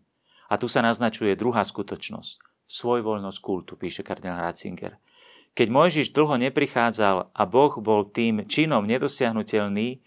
A 0.53 0.61
tu 0.61 0.69
sa 0.69 0.85
naznačuje 0.85 1.33
druhá 1.41 1.65
skutočnosť. 1.65 2.69
Svojvoľnosť 2.69 3.39
kultu, 3.41 3.81
píše 3.81 4.05
kardinál 4.05 4.45
Ratzinger. 4.45 5.01
Keď 5.57 5.69
Mojžiš 5.73 6.13
dlho 6.13 6.37
neprichádzal 6.37 7.33
a 7.33 7.43
Boh 7.49 7.73
bol 7.81 8.13
tým 8.13 8.45
činom 8.45 8.85
nedosiahnutelný, 8.85 9.89
e, 9.89 9.99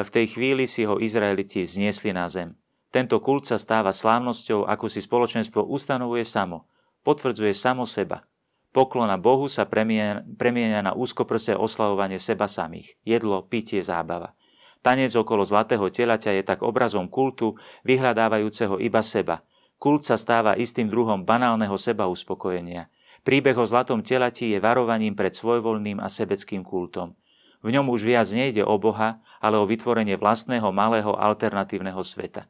v 0.00 0.10
tej 0.10 0.26
chvíli 0.32 0.64
si 0.64 0.88
ho 0.88 0.96
Izraeliti 0.96 1.68
zniesli 1.68 2.16
na 2.16 2.32
zem. 2.32 2.56
Tento 2.88 3.20
kult 3.20 3.44
sa 3.44 3.60
stáva 3.60 3.92
slávnosťou, 3.92 4.64
ako 4.64 4.86
si 4.88 5.04
spoločenstvo 5.04 5.60
ustanovuje 5.60 6.24
samo, 6.24 6.64
potvrdzuje 7.04 7.52
samo 7.52 7.84
seba. 7.84 8.24
Poklona 8.72 9.16
Bohu 9.20 9.48
sa 9.48 9.64
premienia 9.64 10.80
na 10.80 10.92
úzkoprse 10.92 11.56
oslavovanie 11.56 12.20
seba 12.20 12.48
samých. 12.48 12.96
Jedlo, 13.04 13.44
pitie, 13.44 13.80
zábava. 13.80 14.36
Tanec 14.80 15.12
okolo 15.16 15.42
zlatého 15.44 15.88
telaťa 15.88 16.36
je 16.38 16.42
tak 16.44 16.62
obrazom 16.62 17.10
kultu, 17.10 17.58
vyhľadávajúceho 17.84 18.78
iba 18.78 19.02
seba. 19.02 19.44
Kult 19.76 20.04
sa 20.04 20.16
stáva 20.16 20.56
istým 20.56 20.88
druhom 20.88 21.24
banálneho 21.24 21.74
seba 21.76 22.06
uspokojenia. 22.08 22.88
Príbeh 23.26 23.58
o 23.58 23.66
zlatom 23.66 24.00
telati 24.00 24.54
je 24.54 24.58
varovaním 24.62 25.12
pred 25.12 25.34
svojvoľným 25.34 25.98
a 26.00 26.08
sebeckým 26.08 26.64
kultom. 26.64 27.18
V 27.60 27.74
ňom 27.74 27.90
už 27.90 28.06
viac 28.06 28.30
nejde 28.30 28.62
o 28.62 28.78
Boha, 28.78 29.18
ale 29.42 29.58
o 29.58 29.66
vytvorenie 29.66 30.14
vlastného 30.14 30.70
malého 30.70 31.12
alternatívneho 31.18 31.98
sveta. 32.00 32.46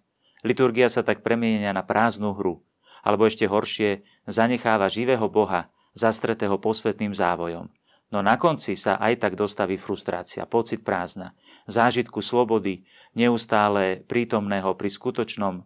Liturgia 0.46 0.86
sa 0.86 1.02
tak 1.02 1.26
premienia 1.26 1.74
na 1.74 1.82
prázdnu 1.82 2.34
hru, 2.34 2.62
alebo 3.02 3.26
ešte 3.26 3.50
horšie, 3.50 4.06
zanecháva 4.28 4.86
živého 4.86 5.26
Boha, 5.26 5.70
zastretého 5.98 6.58
posvetným 6.62 7.10
závojom. 7.10 7.66
No 8.08 8.24
na 8.24 8.40
konci 8.40 8.72
sa 8.78 8.96
aj 8.96 9.20
tak 9.20 9.32
dostaví 9.36 9.76
frustrácia, 9.76 10.48
pocit 10.48 10.80
prázdna, 10.80 11.36
zážitku 11.68 12.24
slobody, 12.24 12.88
neustále 13.12 14.00
prítomného 14.00 14.72
pri 14.78 14.88
skutočnom 14.88 15.54
e, 15.60 15.62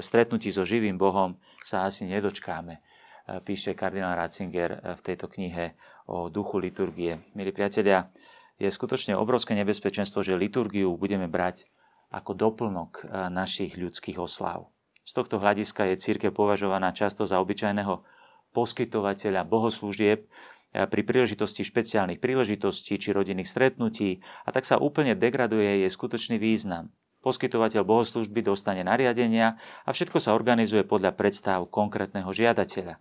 stretnutí 0.00 0.48
so 0.48 0.64
živým 0.64 0.96
Bohom 0.96 1.36
sa 1.60 1.84
asi 1.84 2.08
nedočkáme, 2.08 2.74
e, 2.78 2.80
píše 3.44 3.76
kardinál 3.76 4.16
Ratzinger 4.16 4.70
e, 4.72 4.78
v 4.96 5.00
tejto 5.04 5.28
knihe 5.28 5.76
o 6.08 6.32
duchu 6.32 6.56
liturgie. 6.56 7.20
Milí 7.36 7.52
priatelia, 7.52 8.08
je 8.56 8.72
skutočne 8.72 9.12
obrovské 9.12 9.52
nebezpečenstvo, 9.52 10.24
že 10.24 10.38
liturgiu 10.38 10.96
budeme 10.96 11.28
brať 11.28 11.68
ako 12.12 12.36
doplnok 12.36 12.92
e, 13.02 13.04
našich 13.32 13.80
ľudských 13.80 14.20
oslav. 14.20 14.68
Z 15.02 15.18
tohto 15.18 15.42
hľadiska 15.42 15.90
je 15.90 15.98
církev 15.98 16.30
považovaná 16.30 16.94
často 16.94 17.26
za 17.26 17.42
obyčajného 17.42 18.06
poskytovateľa 18.54 19.42
bohoslúžieb 19.48 20.28
pri 20.72 21.02
príležitosti 21.04 21.66
špeciálnych 21.68 22.22
príležitostí 22.22 22.96
či 22.96 23.12
rodinných 23.12 23.50
stretnutí 23.50 24.24
a 24.46 24.54
tak 24.54 24.64
sa 24.64 24.80
úplne 24.80 25.12
degraduje 25.12 25.84
jej 25.84 25.90
skutočný 25.90 26.40
význam. 26.40 26.88
Poskytovateľ 27.22 27.86
bohoslužby 27.86 28.42
dostane 28.42 28.82
nariadenia 28.82 29.60
a 29.86 29.90
všetko 29.94 30.18
sa 30.18 30.34
organizuje 30.34 30.82
podľa 30.82 31.14
predstav 31.14 31.66
konkrétneho 31.70 32.30
žiadateľa. 32.34 32.98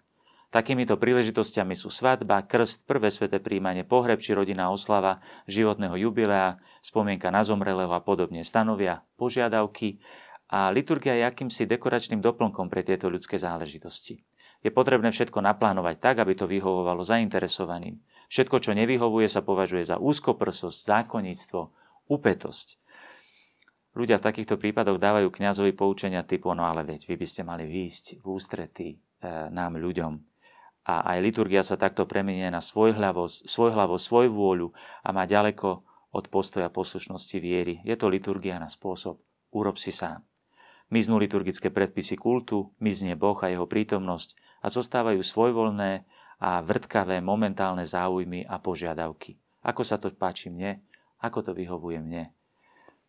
Takýmito 0.52 1.00
príležitostiami 1.00 1.80
sú 1.80 1.88
svadba, 1.88 2.44
krst, 2.44 2.84
prvé 2.84 3.08
sveté 3.08 3.40
príjmanie, 3.40 3.88
pohreb 3.88 4.20
či 4.20 4.36
rodinná 4.36 4.68
oslava, 4.68 5.24
životného 5.48 5.96
jubilea, 5.96 6.60
spomienka 6.84 7.32
na 7.32 7.40
zomrelého 7.40 7.88
a 7.96 8.04
podobne 8.04 8.44
stanovia 8.44 9.00
požiadavky 9.16 10.04
a 10.52 10.68
liturgia 10.68 11.16
je 11.16 11.24
akýmsi 11.24 11.64
dekoračným 11.72 12.20
doplnkom 12.20 12.68
pre 12.68 12.84
tieto 12.84 13.08
ľudské 13.08 13.40
záležitosti. 13.40 14.28
Je 14.60 14.76
potrebné 14.76 15.16
všetko 15.16 15.40
naplánovať 15.40 16.04
tak, 16.04 16.20
aby 16.20 16.36
to 16.36 16.52
vyhovovalo 16.52 17.00
zainteresovaným. 17.00 18.04
Všetko, 18.28 18.60
čo 18.60 18.76
nevyhovuje, 18.76 19.32
sa 19.32 19.40
považuje 19.48 19.88
za 19.88 20.04
úzkoprsosť, 20.04 20.78
zákonníctvo, 20.84 21.60
upetosť. 22.12 22.68
Ľudia 23.96 24.20
v 24.20 24.26
takýchto 24.28 24.60
prípadoch 24.60 25.00
dávajú 25.00 25.32
kňazovi 25.32 25.72
poučenia 25.72 26.28
typu, 26.28 26.52
no 26.52 26.68
ale 26.68 26.84
veď 26.84 27.08
vy 27.08 27.16
by 27.16 27.28
ste 27.28 27.48
mali 27.48 27.64
výjsť 27.72 28.20
v 28.20 28.26
ústretí 28.28 28.90
e, 28.92 28.98
nám 29.52 29.80
ľuďom 29.80 30.31
a 30.82 31.14
aj 31.14 31.18
liturgia 31.22 31.62
sa 31.62 31.78
takto 31.78 32.10
premenie 32.10 32.50
na 32.50 32.60
svojhlavosť, 32.60 33.46
svojhlavosť, 33.46 34.04
svoju 34.04 34.30
vôľu 34.34 34.68
a 35.06 35.10
má 35.14 35.30
ďaleko 35.30 35.86
od 36.12 36.26
postoja 36.28 36.68
poslušnosti 36.74 37.38
viery. 37.38 37.80
Je 37.86 37.94
to 37.96 38.10
liturgia 38.10 38.58
na 38.58 38.68
spôsob 38.68 39.22
urob 39.54 39.78
si 39.78 39.92
sám. 39.94 40.24
Miznú 40.92 41.20
liturgické 41.20 41.72
predpisy 41.72 42.20
kultu, 42.20 42.76
miznie 42.84 43.16
Boh 43.16 43.38
a 43.40 43.48
jeho 43.48 43.64
prítomnosť 43.64 44.36
a 44.60 44.68
zostávajú 44.68 45.24
svojvoľné 45.24 46.04
a 46.42 46.60
vrtkavé 46.66 47.22
momentálne 47.24 47.86
záujmy 47.86 48.44
a 48.44 48.60
požiadavky. 48.60 49.38
Ako 49.62 49.86
sa 49.86 50.02
to 50.02 50.10
páči 50.12 50.50
mne, 50.50 50.82
ako 51.22 51.46
to 51.46 51.52
vyhovuje 51.54 52.02
mne, 52.02 52.34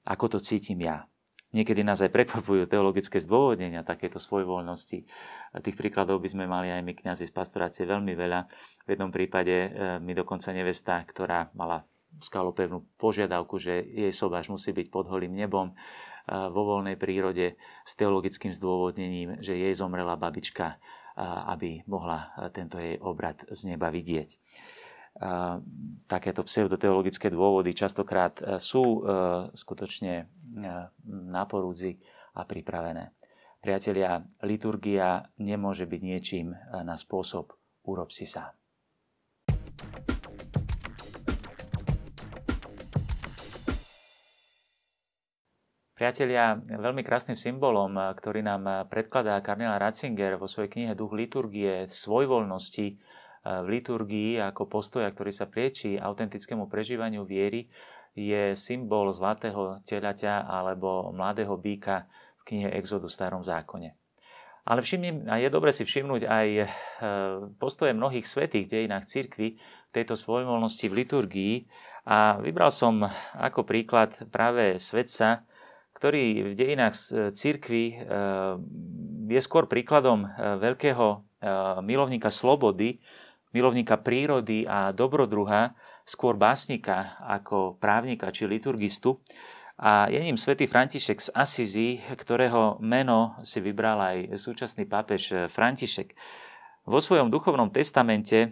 ako 0.05 0.37
to 0.37 0.39
cítim 0.39 0.85
ja. 0.85 1.09
Niekedy 1.53 1.85
nás 1.85 2.01
aj 2.01 2.09
prekvapujú 2.09 2.65
teologické 2.65 3.21
zdôvodnenia 3.21 3.85
takéto 3.85 4.17
svojvoľnosti. 4.17 5.05
Tých 5.61 5.77
príkladov 5.77 6.25
by 6.25 6.29
sme 6.33 6.45
mali 6.49 6.73
aj 6.73 6.81
my 6.81 6.97
kňazi 6.97 7.29
z 7.29 7.33
pastorácie 7.37 7.85
veľmi 7.85 8.17
veľa. 8.17 8.49
V 8.85 8.97
jednom 8.97 9.13
prípade 9.13 9.53
e, 9.53 9.69
mi 10.01 10.17
dokonca 10.17 10.49
nevesta, 10.57 11.05
ktorá 11.05 11.53
mala 11.53 11.85
skalopevnú 12.25 12.89
požiadavku, 12.97 13.61
že 13.61 13.85
jej 13.85 14.13
sobáš 14.17 14.49
musí 14.49 14.73
byť 14.73 14.89
pod 14.89 15.13
holým 15.13 15.37
nebom 15.37 15.71
e, 15.71 15.75
vo 16.33 16.63
voľnej 16.73 16.97
prírode 16.97 17.61
s 17.85 17.93
teologickým 18.01 18.57
zdôvodnením, 18.57 19.45
že 19.45 19.53
jej 19.53 19.77
zomrela 19.77 20.17
babička, 20.17 20.81
aby 21.53 21.85
mohla 21.85 22.33
tento 22.57 22.81
jej 22.81 22.97
obrad 22.97 23.45
z 23.53 23.77
neba 23.77 23.93
vidieť 23.93 24.41
takéto 26.09 26.43
pseudoteologické 26.43 27.29
dôvody 27.29 27.77
častokrát 27.77 28.41
e, 28.41 28.57
sú 28.57 29.05
skutočne 29.53 30.27
na 31.07 31.43
porúdzi 31.45 32.01
a 32.37 32.49
pripravené. 32.49 33.13
Priatelia, 33.63 34.25
liturgia 34.43 35.23
nemôže 35.39 35.87
byť 35.87 36.01
niečím 36.03 36.51
na 36.83 36.99
spôsob 36.99 37.55
urob 37.87 38.11
si 38.11 38.27
sám. 38.27 38.51
Priatelia, 46.03 46.59
veľmi 46.59 47.07
krásnym 47.07 47.39
symbolom, 47.39 47.95
ktorý 47.95 48.43
nám 48.43 48.91
predkladá 48.91 49.39
kardinál 49.39 49.79
Ratzinger 49.79 50.35
vo 50.35 50.51
svojej 50.51 50.67
knihe 50.75 50.93
Duch 50.99 51.15
liturgie, 51.15 51.87
svojvoľnosti 51.87 52.99
v 53.43 53.67
liturgii 53.67 54.39
ako 54.39 54.71
postoja, 54.71 55.11
ktorý 55.11 55.35
sa 55.35 55.51
prieči 55.51 55.99
autentickému 55.99 56.71
prežívaniu 56.71 57.27
viery, 57.27 57.67
je 58.13 58.53
symbol 58.55 59.11
zlatého 59.11 59.81
telaťa 59.89 60.47
alebo 60.47 61.11
mladého 61.11 61.57
býka 61.57 62.07
v 62.39 62.43
knihe 62.45 62.69
Exodu 62.77 63.09
v 63.09 63.17
starom 63.17 63.43
zákone. 63.43 63.97
Ale 64.63 64.79
všimnem, 64.79 65.27
a 65.27 65.43
je 65.43 65.51
dobre 65.51 65.75
si 65.75 65.83
všimnúť 65.83 66.23
aj 66.23 66.49
e, 66.55 66.65
postoje 67.59 67.99
mnohých 67.99 68.23
svetých 68.23 68.71
v 68.71 68.73
dejinách 68.79 69.11
cirkvy 69.11 69.59
tejto 69.91 70.15
svojvoľnosti 70.15 70.87
v 70.87 70.97
liturgii 71.03 71.55
a 72.07 72.39
vybral 72.39 72.71
som 72.71 73.03
ako 73.35 73.67
príklad 73.67 74.15
práve 74.31 74.79
svetca, 74.79 75.43
ktorý 75.99 76.55
v 76.55 76.55
dejinách 76.55 76.95
cirkvy 77.35 77.85
e, 77.91 77.95
je 79.35 79.41
skôr 79.43 79.67
príkladom 79.67 80.23
e, 80.23 80.29
veľkého 80.63 81.27
milovníka 81.83 82.31
slobody, 82.31 83.03
milovníka 83.53 84.01
prírody 84.01 84.65
a 84.69 84.91
dobrodruha, 84.93 85.77
skôr 86.03 86.35
básnika 86.35 87.17
ako 87.23 87.79
právnika 87.79 88.33
či 88.35 88.49
liturgistu. 88.49 89.21
A 89.83 90.07
je 90.13 90.21
ním 90.21 90.37
svätý 90.37 90.69
František 90.69 91.19
z 91.19 91.29
Asizi, 91.33 91.99
ktorého 91.99 92.79
meno 92.83 93.39
si 93.43 93.59
vybral 93.59 93.99
aj 93.99 94.17
súčasný 94.37 94.85
pápež 94.85 95.49
František. 95.49 96.13
Vo 96.83 96.99
svojom 96.99 97.31
duchovnom 97.31 97.71
testamente 97.71 98.39
eh, 98.43 98.51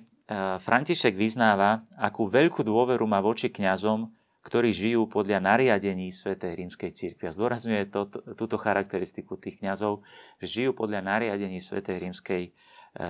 František 0.62 1.18
vyznáva, 1.18 1.82
akú 1.98 2.30
veľkú 2.30 2.62
dôveru 2.62 3.02
má 3.10 3.18
voči 3.18 3.50
kňazom, 3.50 4.06
ktorí 4.40 4.72
žijú 4.72 5.10
podľa 5.10 5.42
nariadení 5.42 6.08
Svetej 6.08 6.56
rímskej 6.56 6.90
cirkvi. 6.96 7.28
A 7.28 7.34
zdôrazňuje 7.34 7.92
to, 7.92 8.08
túto 8.38 8.56
charakteristiku 8.56 9.36
tých 9.36 9.60
kňazov, 9.60 10.00
že 10.40 10.46
žijú 10.62 10.72
podľa 10.72 11.04
nariadení 11.04 11.58
Svetej 11.58 12.06
rímskej 12.06 12.42
eh, 12.46 12.52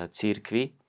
cirkvi 0.09 0.80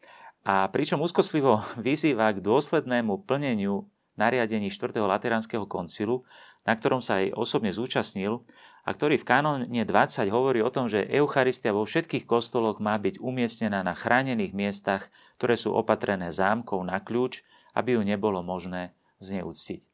a 0.42 0.66
pričom 0.70 1.02
úzkostlivo 1.02 1.62
vyzýva 1.88 2.34
k 2.34 2.44
dôslednému 2.44 3.26
plneniu 3.30 3.86
nariadení 4.18 4.70
4. 4.70 4.98
Lateránskeho 4.98 5.66
koncilu, 5.66 6.28
na 6.68 6.78
ktorom 6.78 7.02
sa 7.02 7.22
aj 7.22 7.34
osobne 7.34 7.74
zúčastnil 7.74 8.46
a 8.86 8.90
ktorý 8.94 9.22
v 9.22 9.28
kanóne 9.28 9.84
20 9.86 10.30
hovorí 10.34 10.62
o 10.62 10.74
tom, 10.74 10.90
že 10.90 11.06
Eucharistia 11.10 11.74
vo 11.74 11.86
všetkých 11.86 12.26
kostoloch 12.26 12.82
má 12.82 12.98
byť 12.98 13.22
umiestnená 13.22 13.86
na 13.86 13.94
chránených 13.94 14.54
miestach, 14.54 15.10
ktoré 15.38 15.58
sú 15.58 15.74
opatrené 15.74 16.34
zámkou 16.34 16.82
na 16.82 17.02
kľúč, 17.02 17.46
aby 17.78 17.98
ju 17.98 18.02
nebolo 18.02 18.42
možné 18.42 18.94
zneúctiť 19.22 19.91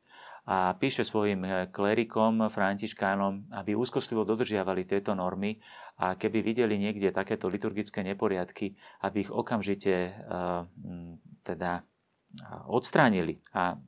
a 0.48 0.72
píše 0.80 1.04
svojim 1.04 1.44
eh, 1.44 1.68
klerikom, 1.68 2.48
františkánom, 2.48 3.52
aby 3.52 3.76
úzkostlivo 3.76 4.24
dodržiavali 4.24 4.88
tieto 4.88 5.12
normy 5.12 5.60
a 6.00 6.16
keby 6.16 6.40
videli 6.40 6.80
niekde 6.80 7.12
takéto 7.12 7.52
liturgické 7.52 8.06
neporiadky, 8.06 8.78
aby 9.02 9.26
ich 9.26 9.34
okamžite 9.34 10.14
uh, 10.14 10.70
teda 11.42 11.82
odstránili. 12.70 13.42
A 13.58 13.82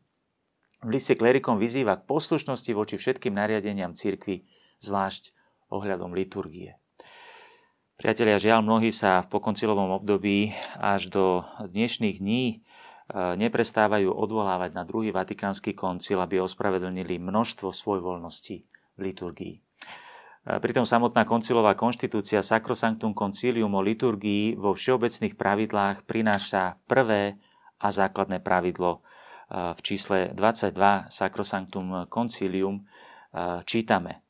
v 0.82 0.90
liste 0.90 1.14
klerikom 1.14 1.62
vyzýva 1.62 2.02
k 2.02 2.08
poslušnosti 2.10 2.72
voči 2.74 2.96
všetkým 2.98 3.38
nariadeniam 3.38 3.94
cirkvi, 3.94 4.42
zvlášť 4.82 5.38
ohľadom 5.70 6.18
liturgie. 6.18 6.82
Priatelia, 8.00 8.40
žiaľ, 8.40 8.64
mnohí 8.64 8.96
sa 8.96 9.28
v 9.28 9.38
pokoncilovom 9.38 9.92
období 10.02 10.56
až 10.80 11.12
do 11.12 11.44
dnešných 11.60 12.24
dní 12.24 12.64
neprestávajú 13.14 14.14
odvolávať 14.14 14.72
na 14.78 14.86
druhý 14.86 15.10
vatikánsky 15.10 15.74
koncil, 15.74 16.22
aby 16.22 16.42
ospravedlnili 16.42 17.18
množstvo 17.18 17.74
svojvoľností 17.74 18.56
v 18.98 19.00
liturgii. 19.02 19.56
Pritom 20.46 20.88
samotná 20.88 21.28
koncilová 21.28 21.76
konštitúcia 21.76 22.42
Sacrosanctum 22.42 23.14
Concilium 23.14 23.70
o 23.76 23.82
liturgii 23.84 24.58
vo 24.58 24.74
všeobecných 24.74 25.36
pravidlách 25.36 26.08
prináša 26.10 26.80
prvé 26.90 27.38
a 27.78 27.88
základné 27.92 28.42
pravidlo. 28.42 29.06
V 29.50 29.80
čísle 29.82 30.34
22 30.34 31.10
Sacrosanctum 31.10 32.06
Concilium 32.10 32.86
čítame 33.66 34.22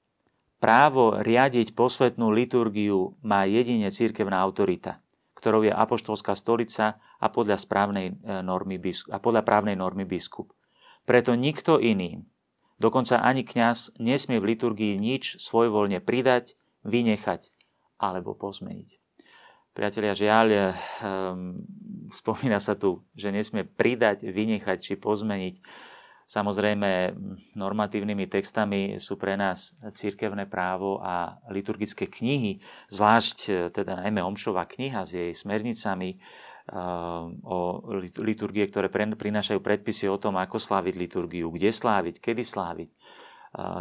Právo 0.60 1.20
riadiť 1.24 1.72
posvetnú 1.72 2.36
liturgiu 2.36 3.16
má 3.24 3.48
jedine 3.48 3.88
církevná 3.92 4.44
autorita 4.44 5.00
ktorou 5.40 5.64
je 5.64 5.72
apoštolská 5.72 6.36
stolica 6.36 7.00
a 7.20 7.28
podľa, 7.28 7.60
správnej 7.60 8.08
e, 8.12 8.14
normy, 8.42 8.80
a 9.12 9.18
podľa 9.20 9.44
právnej 9.44 9.76
normy 9.76 10.08
biskup. 10.08 10.56
Preto 11.04 11.36
nikto 11.36 11.78
iný, 11.78 12.24
dokonca 12.80 13.20
ani 13.20 13.44
kňaz, 13.44 14.00
nesmie 14.00 14.40
v 14.40 14.56
liturgii 14.56 14.96
nič 14.96 15.40
svojvoľne 15.44 16.00
pridať, 16.00 16.56
vynechať 16.88 17.52
alebo 18.00 18.32
pozmeniť. 18.34 19.00
Priatelia, 19.76 20.18
žiaľ, 20.18 20.48
um, 20.50 21.62
spomína 22.10 22.58
sa 22.58 22.74
tu, 22.74 23.04
že 23.14 23.32
nesmie 23.32 23.68
pridať, 23.68 24.28
vynechať 24.28 24.80
či 24.82 24.94
pozmeniť 24.96 25.62
Samozrejme, 26.30 27.18
normatívnymi 27.58 28.30
textami 28.30 29.02
sú 29.02 29.18
pre 29.18 29.34
nás 29.34 29.74
církevné 29.82 30.46
právo 30.46 31.02
a 31.02 31.42
liturgické 31.50 32.06
knihy, 32.06 32.62
zvlášť 32.86 33.38
e, 33.50 33.54
teda 33.74 34.06
najmä 34.06 34.22
Omšová 34.22 34.70
kniha 34.70 35.10
s 35.10 35.18
jej 35.18 35.34
smernicami 35.34 36.22
o 36.70 37.58
liturgie, 38.22 38.66
ktoré 38.70 38.94
prinášajú 38.94 39.58
predpisy 39.58 40.06
o 40.06 40.22
tom, 40.22 40.38
ako 40.38 40.62
sláviť 40.62 40.96
liturgiu, 40.96 41.50
kde 41.50 41.74
sláviť, 41.74 42.22
kedy 42.22 42.46
sláviť, 42.46 42.90
e, 42.94 42.98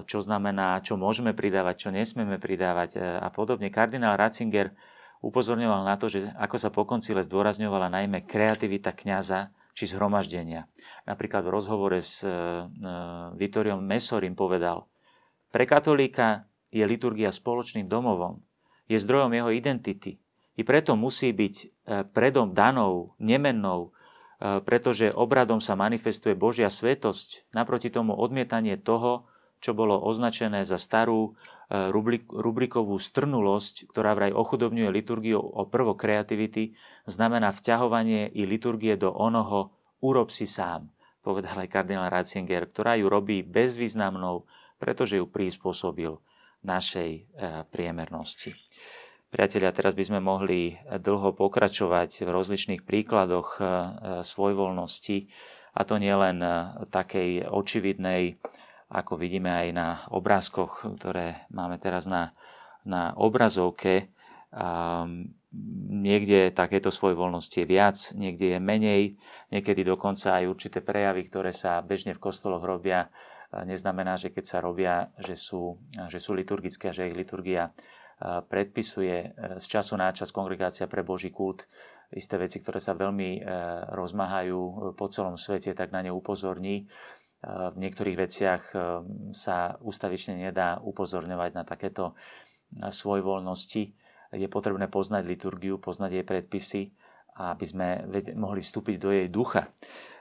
čo 0.08 0.24
znamená, 0.24 0.80
čo 0.80 0.96
môžeme 0.96 1.36
pridávať, 1.36 1.84
čo 1.84 1.90
nesmieme 1.92 2.40
pridávať 2.40 3.20
a 3.20 3.28
podobne. 3.28 3.68
Kardinál 3.68 4.16
Ratzinger 4.16 4.72
upozorňoval 5.20 5.84
na 5.84 6.00
to, 6.00 6.08
že 6.08 6.32
ako 6.40 6.56
sa 6.56 6.72
po 6.72 6.88
koncile 6.88 7.20
zdôrazňovala 7.20 7.92
najmä 7.92 8.24
kreativita 8.24 8.96
kňaza, 8.96 9.52
či 9.78 9.86
zhromaždenia. 9.94 10.66
Napríklad 11.06 11.46
v 11.46 11.54
rozhovore 11.54 12.02
s 12.02 12.26
Vitoriom 13.38 13.78
Mesorim 13.78 14.34
povedal, 14.34 14.90
pre 15.54 15.70
katolíka 15.70 16.50
je 16.74 16.82
liturgia 16.82 17.30
spoločným 17.30 17.86
domovom, 17.86 18.42
je 18.90 18.98
zdrojom 18.98 19.30
jeho 19.38 19.54
identity. 19.54 20.18
I 20.58 20.66
preto 20.66 20.98
musí 20.98 21.30
byť 21.30 21.86
predom 22.10 22.50
danou, 22.50 23.14
nemennou, 23.22 23.94
pretože 24.38 25.14
obradom 25.14 25.62
sa 25.62 25.78
manifestuje 25.78 26.34
Božia 26.34 26.66
svetosť, 26.66 27.46
naproti 27.54 27.94
tomu 27.94 28.14
odmietanie 28.18 28.74
toho, 28.74 29.30
čo 29.58 29.74
bolo 29.74 29.98
označené 29.98 30.62
za 30.62 30.78
starú 30.78 31.34
e, 31.34 31.90
rubrikovú 32.30 32.94
strnulosť, 32.94 33.90
ktorá 33.90 34.14
vraj 34.14 34.30
ochudobňuje 34.30 34.88
liturgiu 34.90 35.42
o 35.42 35.66
prvo 35.66 35.98
kreativity, 35.98 36.78
znamená 37.10 37.50
vťahovanie 37.50 38.30
i 38.30 38.46
liturgie 38.46 38.94
do 38.94 39.10
onoho 39.10 39.74
urob 39.98 40.30
si 40.30 40.46
sám, 40.46 40.86
povedal 41.26 41.58
aj 41.58 41.68
kardinál 41.74 42.06
Ratzinger, 42.06 42.70
ktorá 42.70 42.94
ju 42.94 43.10
robí 43.10 43.42
bezvýznamnou, 43.42 44.46
pretože 44.78 45.18
ju 45.18 45.26
prispôsobil 45.26 46.14
našej 46.62 47.10
e, 47.10 47.20
priemernosti. 47.66 48.54
Priatelia, 49.28 49.76
teraz 49.76 49.92
by 49.92 50.04
sme 50.08 50.20
mohli 50.24 50.80
dlho 50.88 51.36
pokračovať 51.36 52.24
v 52.24 52.30
rozličných 52.32 52.82
príkladoch 52.82 53.48
e, 53.56 53.62
svojvoľnosti, 54.24 55.16
a 55.78 55.86
to 55.86 56.00
nielen 56.00 56.42
takej 56.90 57.46
očividnej 57.46 58.40
ako 58.88 59.20
vidíme 59.20 59.52
aj 59.52 59.68
na 59.76 59.88
obrázkoch, 60.08 60.96
ktoré 60.96 61.44
máme 61.52 61.76
teraz 61.76 62.08
na, 62.08 62.32
na 62.88 63.12
obrazovke. 63.20 64.08
Um, 64.48 65.36
niekde 66.00 66.48
takéto 66.56 66.88
svojvoľnosti 66.88 67.52
je 67.52 67.68
viac, 67.68 67.96
niekde 68.16 68.56
je 68.56 68.60
menej, 68.60 69.02
niekedy 69.52 69.84
dokonca 69.84 70.40
aj 70.40 70.48
určité 70.48 70.80
prejavy, 70.80 71.28
ktoré 71.28 71.52
sa 71.52 71.84
bežne 71.84 72.16
v 72.16 72.22
kostoloch 72.24 72.64
robia, 72.64 73.12
neznamená, 73.52 74.16
že 74.16 74.32
keď 74.32 74.44
sa 74.44 74.58
robia, 74.64 75.12
že 75.20 75.36
sú, 75.36 75.76
že 76.08 76.20
sú 76.20 76.36
liturgické 76.36 76.92
že 76.92 77.12
ich 77.12 77.16
liturgia 77.16 77.72
predpisuje 78.22 79.16
e, 79.16 79.28
z 79.62 79.66
času 79.66 79.94
na 79.94 80.10
čas 80.10 80.34
kongregácia 80.34 80.90
pre 80.90 81.06
Boží 81.06 81.30
kult 81.30 81.70
isté 82.08 82.40
veci, 82.40 82.58
ktoré 82.58 82.82
sa 82.82 82.96
veľmi 82.96 83.30
e, 83.38 83.40
rozmáhajú 83.92 84.92
po 84.96 85.06
celom 85.12 85.38
svete, 85.38 85.76
tak 85.76 85.94
na 85.94 86.02
ne 86.02 86.10
upozorní 86.10 86.88
v 87.46 87.76
niektorých 87.78 88.16
veciach 88.18 88.62
e, 88.74 88.76
sa 89.30 89.78
ústavične 89.78 90.34
nedá 90.34 90.82
upozorňovať 90.82 91.50
na 91.54 91.62
takéto 91.62 92.12
e, 92.12 92.90
svojvoľnosti. 92.90 93.82
Je 94.34 94.48
potrebné 94.50 94.90
poznať 94.90 95.22
liturgiu, 95.24 95.78
poznať 95.78 96.18
jej 96.18 96.26
predpisy, 96.26 96.82
aby 97.38 97.64
sme 97.64 97.88
mohli 98.34 98.60
vstúpiť 98.60 98.96
do 98.98 99.14
jej 99.14 99.28
ducha. 99.30 99.70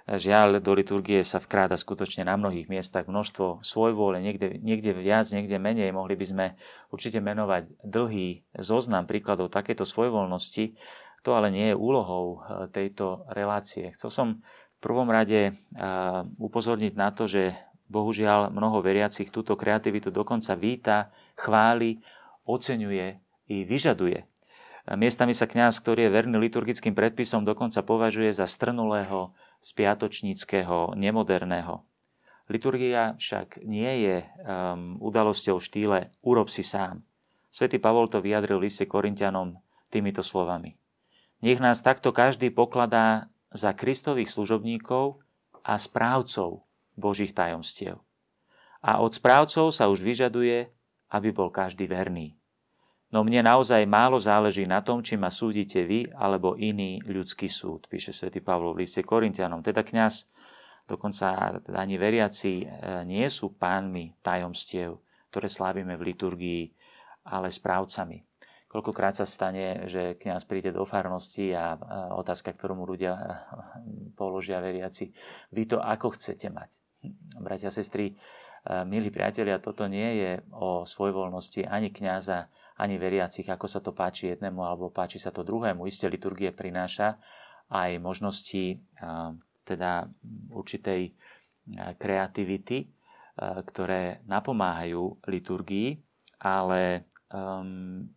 Žiaľ, 0.08 0.64
do 0.64 0.72
liturgie 0.72 1.20
sa 1.26 1.44
vkráda 1.44 1.76
skutočne 1.76 2.24
na 2.24 2.40
mnohých 2.40 2.72
miestach 2.72 3.12
množstvo 3.12 3.60
svojvôle, 3.60 4.24
niekde, 4.24 4.56
niekde 4.64 4.96
viac, 4.96 5.28
niekde 5.34 5.60
menej. 5.60 5.92
Mohli 5.92 6.16
by 6.16 6.26
sme 6.26 6.46
určite 6.94 7.20
menovať 7.20 7.68
dlhý 7.84 8.48
zoznam 8.56 9.04
príkladov 9.04 9.52
takéto 9.52 9.84
svojvoľnosti. 9.84 10.80
To 11.28 11.36
ale 11.36 11.52
nie 11.52 11.74
je 11.74 11.76
úlohou 11.76 12.40
e, 12.40 12.72
tejto 12.72 13.28
relácie. 13.28 13.92
Chcel 14.00 14.08
som 14.14 14.28
v 14.78 14.80
prvom 14.80 15.10
rade 15.10 15.58
upozorniť 16.38 16.94
na 16.94 17.10
to, 17.10 17.26
že 17.26 17.58
bohužiaľ 17.90 18.54
mnoho 18.54 18.84
veriacich 18.86 19.34
túto 19.34 19.58
kreativitu 19.58 20.14
dokonca 20.14 20.54
víta, 20.54 21.10
chváli, 21.34 21.98
oceňuje 22.46 23.08
i 23.50 23.66
vyžaduje. 23.66 24.37
Miestami 24.96 25.36
sa 25.36 25.52
kňaz, 25.52 25.84
ktorý 25.84 26.08
je 26.08 26.16
verný 26.16 26.40
liturgickým 26.40 26.96
predpisom, 26.96 27.44
dokonca 27.44 27.84
považuje 27.84 28.32
za 28.32 28.48
strnulého, 28.48 29.36
spiatočníckého, 29.60 30.96
nemoderného. 30.96 31.84
Liturgia 32.48 33.20
však 33.20 33.68
nie 33.68 34.08
je 34.08 34.18
um, 34.24 34.96
udalosťou 35.04 35.60
v 35.60 35.68
štýle 35.68 36.00
urob 36.24 36.48
si 36.48 36.64
sám. 36.64 37.04
Svetý 37.52 37.84
Pavol 37.84 38.08
to 38.08 38.24
vyjadril 38.24 38.64
liste 38.64 38.88
Korintianom 38.88 39.60
týmito 39.92 40.24
slovami. 40.24 40.80
Nech 41.44 41.60
nás 41.60 41.84
takto 41.84 42.16
každý 42.16 42.48
pokladá 42.48 43.28
za 43.52 43.76
Kristových 43.76 44.32
služobníkov 44.32 45.20
a 45.68 45.76
správcov 45.76 46.64
Božích 46.96 47.36
tajomstiev. 47.36 48.00
A 48.80 49.04
od 49.04 49.12
správcov 49.12 49.76
sa 49.76 49.92
už 49.92 50.00
vyžaduje, 50.00 50.72
aby 51.12 51.30
bol 51.36 51.52
každý 51.52 51.92
verný. 51.92 52.40
No 53.08 53.24
mne 53.24 53.40
naozaj 53.40 53.88
málo 53.88 54.20
záleží 54.20 54.68
na 54.68 54.84
tom, 54.84 55.00
či 55.00 55.16
ma 55.16 55.32
súdite 55.32 55.80
vy 55.88 56.12
alebo 56.12 56.60
iný 56.60 57.00
ľudský 57.08 57.48
súd, 57.48 57.88
píše 57.88 58.12
svätý 58.12 58.44
Pavlo 58.44 58.76
v 58.76 58.84
liste 58.84 59.00
Korintianom. 59.00 59.64
Teda 59.64 59.80
kňaz, 59.80 60.28
dokonca 60.84 61.56
ani 61.72 61.96
veriaci 61.96 62.64
e, 62.64 62.66
nie 63.08 63.24
sú 63.32 63.56
pánmi 63.56 64.12
tajomstiev, 64.20 65.00
ktoré 65.32 65.48
slávime 65.48 65.96
v 65.96 66.12
liturgii, 66.12 66.64
ale 67.32 67.48
správcami. 67.48 68.28
Koľkokrát 68.68 69.16
sa 69.16 69.24
stane, 69.24 69.88
že 69.88 70.20
kňaz 70.20 70.44
príde 70.44 70.76
do 70.76 70.84
farnosti 70.84 71.56
a 71.56 71.80
otázka, 72.20 72.52
ktorú 72.52 72.76
mu 72.76 72.84
ľudia 72.84 73.16
položia 74.20 74.60
veriaci, 74.60 75.16
vy 75.56 75.64
to 75.64 75.80
ako 75.80 76.12
chcete 76.20 76.52
mať? 76.52 76.76
Bratia, 77.40 77.72
sestry, 77.72 78.20
milí 78.84 79.08
priatelia, 79.08 79.64
toto 79.64 79.88
nie 79.88 80.20
je 80.20 80.32
o 80.52 80.84
svojvoľnosti 80.84 81.64
ani 81.64 81.96
kňaza, 81.96 82.52
ani 82.78 83.02
veriacich, 83.02 83.50
ako 83.50 83.66
sa 83.66 83.82
to 83.82 83.94
páči 83.94 84.34
jednému 84.34 84.62
alebo 84.62 84.94
páči 84.94 85.18
sa 85.18 85.34
to 85.34 85.42
druhému. 85.42 85.90
Isté 85.90 86.10
liturgie 86.10 86.54
prináša 86.54 87.18
aj 87.74 88.00
možnosti 88.00 88.80
teda 89.68 90.08
určitej 90.54 91.12
kreativity, 92.00 92.88
ktoré 93.38 94.24
napomáhajú 94.26 95.20
liturgii, 95.28 96.00
ale 96.42 97.06
um, 97.30 98.08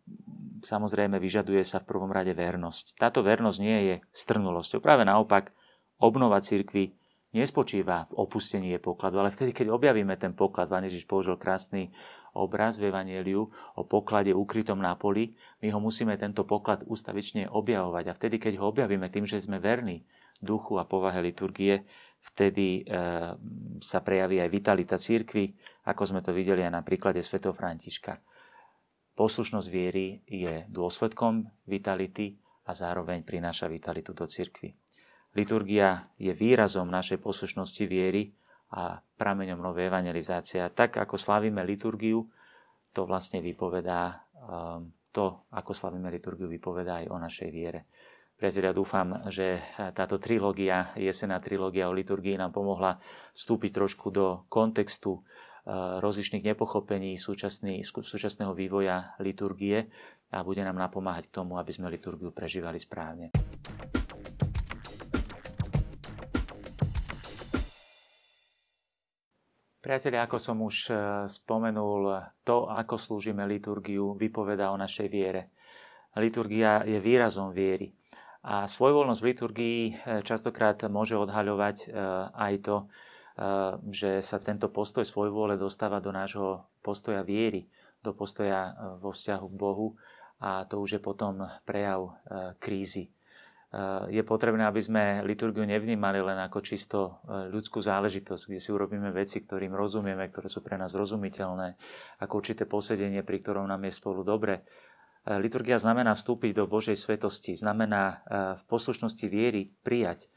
samozrejme 0.61 1.17
vyžaduje 1.17 1.65
sa 1.65 1.81
v 1.81 1.89
prvom 1.89 2.13
rade 2.13 2.33
vernosť. 2.37 3.01
Táto 3.01 3.21
vernosť 3.21 3.59
nie 3.61 3.79
je 3.91 3.95
strnulosťou. 4.13 4.81
Práve 4.81 5.05
naopak, 5.05 5.53
obnova 6.01 6.41
cirkvy 6.41 6.95
nespočíva 7.37 8.09
v 8.11 8.17
opustení 8.17 8.73
jej 8.73 8.83
pokladu, 8.83 9.21
ale 9.21 9.35
vtedy, 9.35 9.53
keď 9.53 9.73
objavíme 9.73 10.17
ten 10.17 10.33
poklad, 10.33 10.71
Pán 10.73 10.89
Ježiš 10.89 11.05
použil 11.05 11.37
krásny 11.37 11.93
obraz 12.35 12.79
v 12.79 12.93
Evangeliu 12.93 13.51
o 13.77 13.83
poklade 13.83 14.31
ukrytom 14.31 14.79
na 14.79 14.95
poli, 14.95 15.35
my 15.63 15.69
ho 15.75 15.79
musíme 15.83 16.15
tento 16.21 16.47
poklad 16.47 16.87
ustavične 16.87 17.51
objavovať. 17.51 18.05
A 18.11 18.17
vtedy, 18.17 18.37
keď 18.39 18.63
ho 18.63 18.71
objavíme 18.71 19.11
tým, 19.11 19.27
že 19.27 19.43
sme 19.43 19.59
verní 19.59 20.03
duchu 20.41 20.81
a 20.81 20.89
povahe 20.89 21.21
liturgie, 21.21 21.85
vtedy 22.21 22.81
e, 22.81 22.93
sa 23.81 23.99
prejaví 24.01 24.41
aj 24.41 24.49
vitalita 24.49 24.97
církvy, 24.97 25.53
ako 25.89 26.03
sme 26.05 26.21
to 26.25 26.33
videli 26.33 26.65
aj 26.65 26.73
na 26.73 26.83
príklade 26.85 27.21
Sv. 27.21 27.41
Františka. 27.41 28.21
Poslušnosť 29.17 29.69
viery 29.69 30.25
je 30.25 30.65
dôsledkom 30.73 31.45
vitality 31.69 32.41
a 32.65 32.73
zároveň 32.73 33.21
prináša 33.21 33.69
vitalitu 33.69 34.17
do 34.17 34.25
cirkvy. 34.25 34.73
Liturgia 35.37 36.11
je 36.19 36.33
výrazom 36.35 36.91
našej 36.91 37.23
poslušnosti 37.23 37.85
viery 37.87 38.35
a 38.71 38.99
prameňom 38.99 39.59
novej 39.59 39.91
evangelizácie. 39.91 40.63
Tak 40.71 41.03
ako 41.03 41.19
slavíme 41.19 41.63
liturgiu, 41.67 42.23
to 42.91 43.07
vlastne 43.07 43.43
vypovedá, 43.43 44.23
um, 44.35 44.91
to, 45.11 45.47
ako 45.51 45.75
slavíme 45.75 46.07
liturgiu, 46.11 46.47
vypovedá 46.47 47.03
aj 47.03 47.07
o 47.11 47.17
našej 47.19 47.51
viere. 47.51 47.81
Priatelia, 48.39 48.73
dúfam, 48.73 49.29
že 49.29 49.61
táto 49.93 50.17
trilógia, 50.17 50.97
jesená 50.97 51.37
trilógia 51.45 51.93
o 51.93 51.93
liturgii 51.93 52.41
nám 52.41 52.57
pomohla 52.57 52.97
vstúpiť 53.37 53.71
trošku 53.85 54.09
do 54.09 54.49
kontextu 54.49 55.21
Eh, 55.61 56.01
rozličných 56.01 56.57
nepochopení 56.57 57.21
súčasného 57.21 58.57
vývoja 58.57 59.13
liturgie 59.21 59.93
a 60.33 60.41
bude 60.41 60.65
nám 60.65 60.81
napomáhať 60.81 61.29
k 61.29 61.37
tomu, 61.37 61.61
aby 61.61 61.69
sme 61.69 61.93
liturgiu 61.93 62.33
prežívali 62.33 62.81
správne. 62.81 63.29
Priatelia, 69.81 70.29
ako 70.29 70.37
som 70.37 70.61
už 70.61 70.77
eh, 70.93 70.97
spomenul, 71.27 72.21
to, 72.45 72.69
ako 72.69 73.01
slúžime 73.01 73.45
liturgiu, 73.49 74.13
vypovedá 74.15 74.69
o 74.73 74.81
našej 74.81 75.09
viere. 75.09 75.53
Liturgia 76.21 76.85
je 76.85 77.01
výrazom 77.01 77.53
viery. 77.53 77.97
A 78.41 78.65
svojvoľnosť 78.69 79.21
v 79.21 79.29
liturgii 79.33 79.81
eh, 79.89 79.95
častokrát 80.21 80.77
môže 80.89 81.17
odhaľovať 81.17 81.93
aj 82.37 82.55
to, 82.65 82.77
že 83.89 84.21
sa 84.21 84.37
tento 84.37 84.69
postoj 84.69 85.01
svojvôle 85.01 85.57
dostáva 85.57 85.97
do 86.05 86.13
nášho 86.13 86.61
postoja 86.85 87.25
viery, 87.25 87.65
do 88.01 88.17
postoja 88.17 88.73
e, 88.73 88.73
vo 89.01 89.13
vzťahu 89.13 89.47
k 89.49 89.59
Bohu 89.61 89.97
a 90.41 90.65
to 90.65 90.81
už 90.81 90.99
je 90.99 91.01
potom 91.01 91.45
prejav 91.69 92.01
e, 92.05 92.13
krízy. 92.57 93.13
E, 93.71 94.11
je 94.11 94.23
potrebné, 94.27 94.67
aby 94.67 94.83
sme 94.83 95.23
liturgiu 95.23 95.63
nevnímali 95.63 96.19
len 96.19 96.39
ako 96.43 96.59
čisto 96.61 97.23
ľudskú 97.27 97.79
záležitosť, 97.79 98.43
kde 98.51 98.61
si 98.61 98.71
urobíme 98.75 99.15
veci, 99.15 99.41
ktorým 99.41 99.73
rozumieme, 99.73 100.27
ktoré 100.27 100.51
sú 100.51 100.61
pre 100.61 100.75
nás 100.75 100.91
rozumiteľné, 100.91 101.79
ako 102.19 102.33
určité 102.43 102.67
posedenie, 102.67 103.23
pri 103.23 103.39
ktorom 103.39 103.71
nám 103.71 103.87
je 103.87 103.93
spolu 103.95 104.27
dobre. 104.27 104.67
Liturgia 105.21 105.77
znamená 105.77 106.17
vstúpiť 106.17 106.57
do 106.57 106.65
Božej 106.65 106.97
svetosti, 106.97 107.53
znamená 107.53 108.25
v 108.57 108.63
poslušnosti 108.65 109.29
viery 109.29 109.69
prijať 109.85 110.33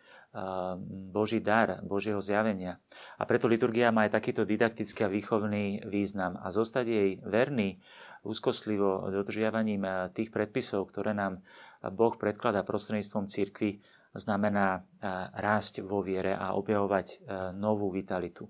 Boží 1.15 1.39
dar, 1.39 1.79
Božieho 1.87 2.19
zjavenia. 2.19 2.83
A 3.15 3.23
preto 3.23 3.47
liturgia 3.47 3.95
má 3.95 4.09
aj 4.09 4.19
takýto 4.19 4.43
didaktický 4.43 5.07
a 5.07 5.13
výchovný 5.13 5.87
význam. 5.87 6.35
A 6.35 6.51
zostať 6.51 6.85
jej 6.89 7.09
verný, 7.23 7.79
úzkostlivo 8.23 9.11
dodržiavaním 9.11 10.11
tých 10.15 10.31
predpisov, 10.31 10.89
ktoré 10.89 11.11
nám 11.11 11.43
Boh 11.91 12.15
predkladá 12.15 12.63
prostredníctvom 12.63 13.27
cirkvi, 13.27 13.83
znamená 14.13 14.85
rásť 15.33 15.81
vo 15.81 16.05
viere 16.05 16.37
a 16.37 16.53
objavovať 16.53 17.25
novú 17.57 17.89
vitalitu. 17.89 18.45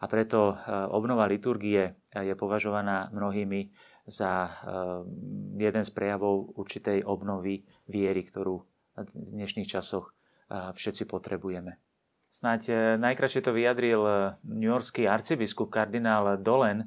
A 0.00 0.04
preto 0.06 0.52
obnova 0.92 1.24
liturgie 1.24 1.96
je 2.12 2.34
považovaná 2.36 3.08
mnohými 3.08 3.72
za 4.04 4.52
jeden 5.56 5.84
z 5.88 5.90
prejavov 5.96 6.52
určitej 6.52 7.00
obnovy 7.00 7.64
viery, 7.88 8.28
ktorú 8.28 8.60
v 9.00 9.08
dnešných 9.16 9.68
časoch 9.72 10.12
všetci 10.52 11.08
potrebujeme. 11.08 11.80
Snáď 12.30 12.60
e, 12.70 12.74
najkrajšie 13.02 13.42
to 13.42 13.50
vyjadril 13.50 14.02
e, 14.06 14.12
Yorkský 14.62 15.10
arcibiskup 15.10 15.66
kardinál 15.66 16.38
Dolen, 16.38 16.86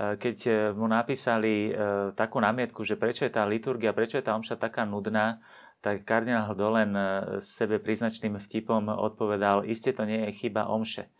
keď 0.00 0.72
mu 0.72 0.88
napísali 0.88 1.68
takú 2.16 2.40
námietku, 2.40 2.80
že 2.88 2.96
prečo 2.96 3.28
je 3.28 3.32
tá 3.34 3.44
liturgia, 3.44 3.92
prečo 3.92 4.16
je 4.16 4.24
tá 4.24 4.32
omša 4.32 4.56
taká 4.56 4.88
nudná, 4.88 5.44
tak 5.84 6.08
kardinál 6.08 6.56
Dolen 6.56 6.92
sebe 7.40 7.76
príznačným 7.80 8.40
vtipom 8.40 8.88
odpovedal, 8.88 9.68
iste 9.68 9.92
to 9.92 10.08
nie 10.08 10.28
je 10.28 10.40
chyba 10.40 10.72
omše. 10.72 11.12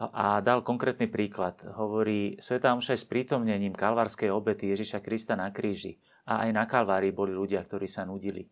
A 0.00 0.40
dal 0.40 0.64
konkrétny 0.64 1.08
príklad. 1.08 1.60
Hovorí, 1.76 2.36
Sveta 2.40 2.72
omša 2.72 2.96
je 2.96 3.02
s 3.04 3.08
prítomnením 3.08 3.76
kalvárskej 3.76 4.32
obety 4.32 4.72
Ježiša 4.72 5.04
Krista 5.04 5.36
na 5.36 5.52
kríži. 5.52 6.00
A 6.28 6.46
aj 6.46 6.50
na 6.56 6.64
Kalvárii 6.64 7.12
boli 7.12 7.32
ľudia, 7.32 7.64
ktorí 7.64 7.88
sa 7.88 8.04
nudili 8.04 8.44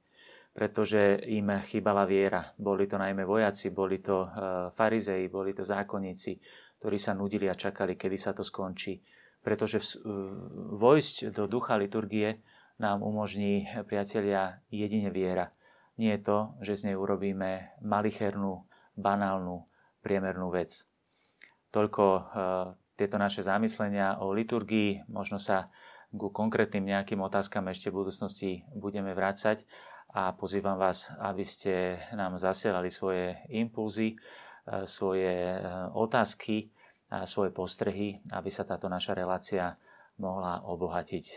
pretože 0.58 1.22
im 1.30 1.54
chýbala 1.62 2.02
viera. 2.02 2.42
Boli 2.58 2.90
to 2.90 2.98
najmä 2.98 3.22
vojaci, 3.22 3.70
boli 3.70 4.02
to 4.02 4.26
e, 4.26 4.28
farizei, 4.74 5.30
boli 5.30 5.54
to 5.54 5.62
zákonníci, 5.62 6.34
ktorí 6.82 6.98
sa 6.98 7.14
nudili 7.14 7.46
a 7.46 7.54
čakali, 7.54 7.94
kedy 7.94 8.18
sa 8.18 8.34
to 8.34 8.42
skončí. 8.42 8.98
Pretože 9.48 9.80
vojsť 10.76 11.32
do 11.32 11.48
ducha 11.48 11.80
liturgie 11.80 12.44
nám 12.76 13.00
umožní, 13.00 13.64
priatelia, 13.88 14.60
jedine 14.68 15.08
viera. 15.08 15.56
Nie 15.96 16.20
je 16.20 16.28
to, 16.28 16.38
že 16.60 16.76
z 16.76 16.82
nej 16.92 16.96
urobíme 17.00 17.80
malichernú, 17.80 18.68
banálnu, 18.92 19.64
priemernú 20.04 20.52
vec. 20.52 20.84
Toľko 21.72 22.04
e, 22.04 22.22
tieto 23.00 23.16
naše 23.16 23.40
zamyslenia 23.40 24.20
o 24.20 24.36
liturgii. 24.36 25.08
Možno 25.08 25.40
sa 25.40 25.72
ku 26.12 26.28
konkrétnym 26.28 26.84
nejakým 26.84 27.24
otázkam 27.24 27.72
ešte 27.72 27.88
v 27.88 28.04
budúcnosti 28.04 28.68
budeme 28.76 29.16
vrácať 29.16 29.64
a 30.12 30.36
pozývam 30.36 30.76
vás, 30.76 31.08
aby 31.24 31.42
ste 31.42 32.04
nám 32.12 32.36
zasielali 32.36 32.92
svoje 32.92 33.40
impulzy, 33.48 34.12
e, 34.12 34.16
svoje 34.84 35.56
e, 35.56 35.58
otázky, 35.96 36.68
svoje 37.24 37.50
postrehy, 37.52 38.20
aby 38.36 38.50
sa 38.52 38.68
táto 38.68 38.86
naša 38.86 39.16
relácia 39.16 39.80
mohla 40.20 40.60
obohatiť 40.66 41.24
e, 41.24 41.36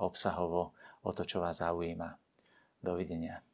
obsahovo 0.00 0.72
o 1.04 1.10
to, 1.12 1.26
čo 1.26 1.42
vás 1.42 1.60
zaujíma. 1.60 2.16
Dovidenia. 2.80 3.44